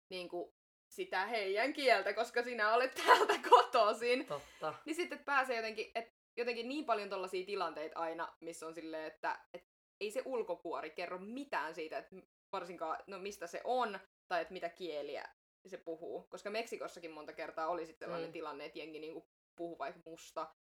[0.09, 0.55] niinku
[0.89, 4.25] sitä heidän kieltä, koska sinä olet täältä kotoisin.
[4.25, 4.73] Totta.
[4.85, 9.39] Niin sitten pääsee jotenkin, et jotenkin niin paljon tollaisia tilanteita aina, missä on silleen, että
[9.53, 9.65] et
[9.99, 12.15] ei se ulkokuori kerro mitään siitä, että
[12.51, 15.29] varsinkaan, no mistä se on, tai että mitä kieliä
[15.67, 16.27] se puhuu.
[16.29, 18.33] Koska Meksikossakin monta kertaa oli sitten sellainen mm.
[18.33, 20.55] tilanne, että jengi niinku puhuu vaikka musta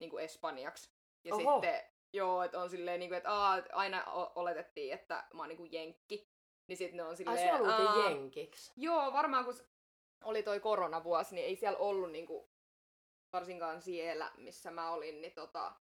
[0.00, 0.90] niinku espanjaksi.
[1.24, 1.52] Ja Oho.
[1.52, 4.04] sitten, joo, että on silleen, niinku, että aa, aina
[4.34, 6.32] oletettiin, että mä oon niinku jenkki.
[6.66, 7.64] Niin sitten ne on silleen...
[7.64, 8.72] Ai sä jenkiksi?
[8.76, 9.54] Joo, varmaan kun
[10.24, 12.50] oli toi koronavuosi, niin ei siellä ollut niinku,
[13.32, 15.72] varsinkaan siellä, missä mä olin, niin tota,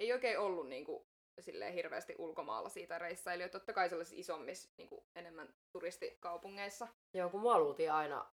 [0.00, 1.08] ei oikein ollut niinku,
[1.40, 3.58] silleen hirveästi ulkomaalla siitä reissailijoita.
[3.58, 6.88] Totta kai sellaisissa isommissa niinku, enemmän turistikaupungeissa.
[7.14, 8.32] Joo, kun mua luultiin aina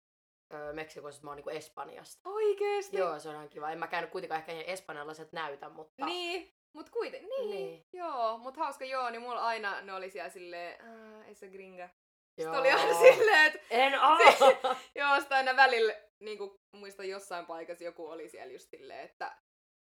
[0.54, 2.30] öö, Meksikossa, että mä oon niinku Espanjasta.
[2.30, 2.98] Oikeesti?
[2.98, 3.72] Joo, se on ihan kiva.
[3.72, 6.06] En mä käynyt kuitenkaan ehkä espanjalaiset näytä, mutta...
[6.06, 7.86] Niin, mut kuitenkin, niin, niin.
[7.94, 10.80] Joo, mut hauska joo, niin mulla aina ne oli siellä silleen,
[11.28, 11.90] esa gringa.
[12.36, 13.60] Sitten oli aina silleen, että...
[13.70, 14.18] En oo!
[14.96, 19.38] joo, sitä aina välillä, niin kuin muistan jossain paikassa joku oli siellä just silleen, että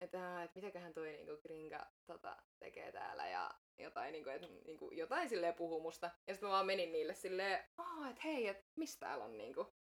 [0.01, 5.29] että, että mitäköhän toi niinku gringa tota, tekee täällä ja jotain, niinku, että niinku, jotain
[5.29, 6.11] silleen puhuu musta.
[6.27, 9.73] Ja sitten mä vaan menin niille silleen, oh, että hei, että mistä täällä on niinku,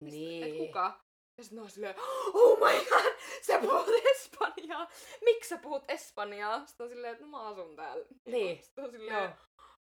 [0.00, 0.44] mistä, niin.
[0.44, 1.00] että kuka?
[1.38, 1.94] Ja sitten ne on silleen,
[2.34, 3.12] oh my god,
[3.46, 3.86] sä puhut
[4.36, 4.88] espanjaa!
[5.24, 6.66] Miksi sä puhut espanjaa?
[6.66, 8.06] Sitten on silleen, että no mä asun täällä.
[8.24, 8.62] Niin.
[8.64, 9.32] Sitten on silleen, Joo.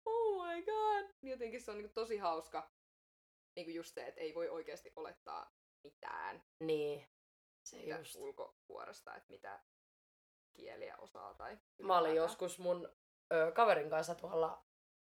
[0.04, 1.14] oh my god.
[1.22, 2.70] Jotenkin se on niinku tosi hauska.
[3.56, 6.42] Niinku just se, että ei voi oikeasti olettaa mitään.
[6.60, 7.06] Niin.
[7.64, 8.16] Se just.
[8.16, 9.60] ulkopuolesta, että mitä
[10.52, 11.34] kieliä osaa.
[11.34, 12.88] Tai Mä olin joskus mun
[13.32, 14.64] ö, kaverin kanssa tuolla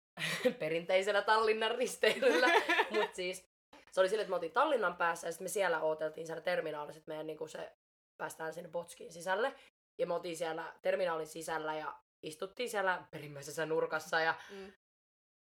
[0.60, 2.48] perinteisellä Tallinnan risteilyllä,
[3.00, 3.50] mutta siis
[3.92, 6.98] se oli sille, että me oltiin Tallinnan päässä ja sitten me siellä ooteltiin siellä terminaalissa,
[6.98, 7.78] että meidän niin se
[8.20, 9.56] päästään sinne Botskin sisälle.
[9.98, 14.74] Ja me oltiin siellä terminaalin sisällä ja istuttiin siellä perimmäisessä nurkassa ja mm.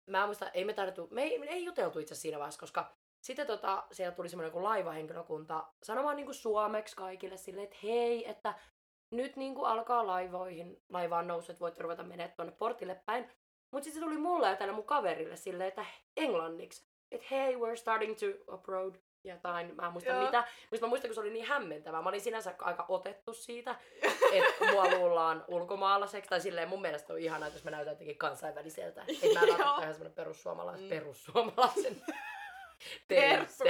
[0.07, 3.47] mä muista, ei me tarvittu, me ei, me ei juteltu itse siinä vaiheessa, koska sitten
[3.47, 8.53] tota, siellä tuli semmoinen kuin laivahenkilökunta sanomaan niin kuin suomeksi kaikille silleen, että hei, että
[9.11, 13.30] nyt niin kuin alkaa laivoihin, laivaan nousu, että voit ruveta menemään tuonne portille päin.
[13.71, 15.86] Mutta sitten se tuli mulle ja tälle mun kaverille silleen, että
[16.17, 16.88] englanniksi.
[17.11, 20.26] Että hei, we're starting to approach jotain, mä en muista Joo.
[20.26, 20.43] mitä.
[20.71, 22.01] Mutta mä muistan, kun se oli niin hämmentävää.
[22.01, 23.76] Mä olin sinänsä aika otettu siitä,
[24.34, 26.30] että mua luullaan ulkomaalaiseksi.
[26.30, 29.05] Tai silleen mun mielestä on ihanaa, jos mä näytän jotenkin kansainväliseltä.
[29.07, 30.89] Että mä ole ihan semmoinen perussuomalais, mm.
[30.89, 32.01] perussuomalaisen
[33.07, 33.67] Persun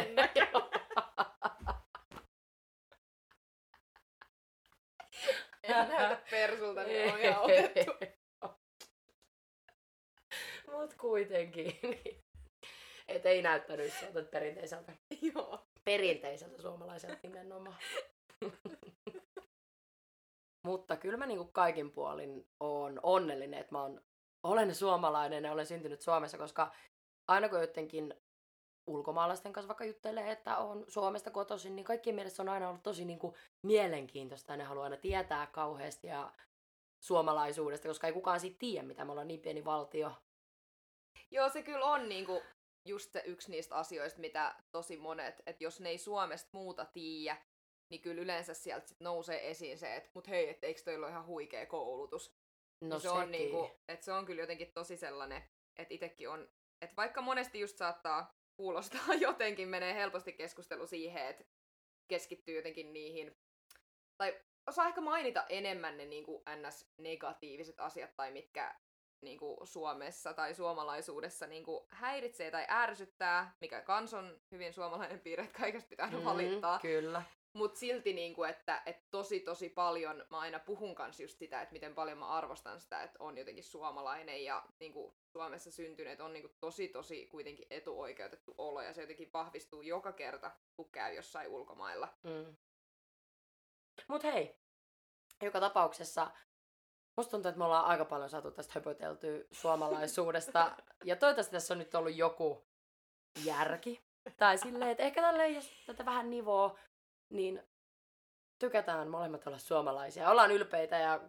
[5.64, 7.92] En näytä persulta, niin on ihan otettu.
[10.72, 11.80] Mut kuitenkin.
[11.84, 12.23] Niin.
[13.08, 14.94] Et ei näyttänyt sieltä perinteiseltä.
[15.36, 15.60] Joo.
[15.84, 17.78] Perinteiseltä suomalaiselta nimenomaan.
[20.68, 24.02] Mutta kyllä mä niinku kaikin puolin on onnellinen, että mä oon,
[24.44, 26.72] olen suomalainen ja olen syntynyt Suomessa, koska
[27.28, 28.14] aina kun jotenkin
[28.88, 33.06] ulkomaalaisten kanssa vaikka juttelee, että on Suomesta kotoisin, niin kaikkien mielestä on aina ollut tosi
[33.06, 36.34] niin kuin, mielenkiintoista ja ne haluaa aina tietää kauheasti ja
[37.04, 40.12] suomalaisuudesta, koska ei kukaan siitä tiedä, mitä me ollaan niin pieni valtio.
[41.32, 42.42] Joo, se kyllä on niin kuin,
[42.86, 47.38] just se yksi niistä asioista, mitä tosi monet, että jos ne ei Suomesta muuta tiedä,
[47.90, 51.10] niin kyllä yleensä sieltä sit nousee esiin se, että mut hei, että eikö toi ole
[51.10, 52.36] ihan huikea koulutus.
[52.82, 55.44] No se on, niinku, että se on kyllä jotenkin tosi sellainen,
[55.76, 56.50] että itsekin on,
[56.82, 61.44] että vaikka monesti just saattaa kuulostaa jotenkin, menee helposti keskustelu siihen, että
[62.08, 63.38] keskittyy jotenkin niihin,
[64.18, 68.76] tai osaa ehkä mainita enemmän ne niin kuin ns-negatiiviset asiat, tai mitkä
[69.24, 75.20] niin kuin Suomessa tai suomalaisuudessa niin kuin häiritsee tai ärsyttää, mikä kans on hyvin suomalainen
[75.20, 76.80] piirre, että kaikesta pitää mm, valittaa.
[76.80, 77.24] Kyllä.
[77.54, 81.62] Mutta silti, niin kuin, että, että tosi tosi paljon mä aina puhun kanssa just sitä,
[81.62, 86.22] että miten paljon mä arvostan sitä, että on jotenkin suomalainen ja niin kuin, Suomessa syntyneet
[86.22, 90.92] on niin kuin, tosi tosi kuitenkin etuoikeutettu olo ja se jotenkin vahvistuu joka kerta, kun
[90.92, 92.14] käy jossain ulkomailla.
[92.24, 92.56] Mm.
[94.08, 94.56] Mut hei,
[95.42, 96.32] joka tapauksessa
[97.18, 100.72] Musta tuntuu, että me ollaan aika paljon saatu tästä höpöteltyä suomalaisuudesta.
[101.04, 102.66] ja toivottavasti tässä on nyt ollut joku
[103.46, 104.02] järki.
[104.38, 106.78] Tai silleen, että ehkä tälleen, jos tätä vähän nivoo,
[107.30, 107.64] niin
[108.60, 110.30] tykätään molemmat olla suomalaisia.
[110.30, 111.20] Ollaan ylpeitä ja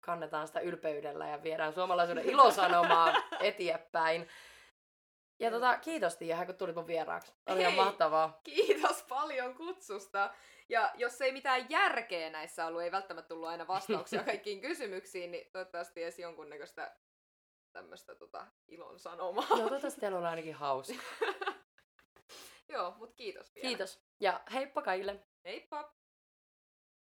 [0.00, 4.28] kannetaan sitä ylpeydellä ja viedään suomalaisuuden ilosanomaa eteenpäin.
[5.40, 7.32] Ja tota, kiitos Tiia, kun tulit mun vieraaksi.
[7.46, 8.40] Oli ihan mahtavaa.
[8.44, 10.34] Kiitos paljon kutsusta.
[10.68, 15.50] Ja jos ei mitään järkeä näissä ollut, ei välttämättä tullut aina vastauksia kaikkiin kysymyksiin, niin
[15.52, 16.96] toivottavasti edes jonkunnäköistä
[17.72, 19.46] tämmöistä tota, ilon sanomaa.
[19.50, 20.94] No toivottavasti teillä on ainakin hauska.
[22.72, 23.68] Joo, mutta kiitos vielä.
[23.68, 24.02] Kiitos.
[24.20, 25.20] Ja heippa kaikille.
[25.44, 25.99] Heippa!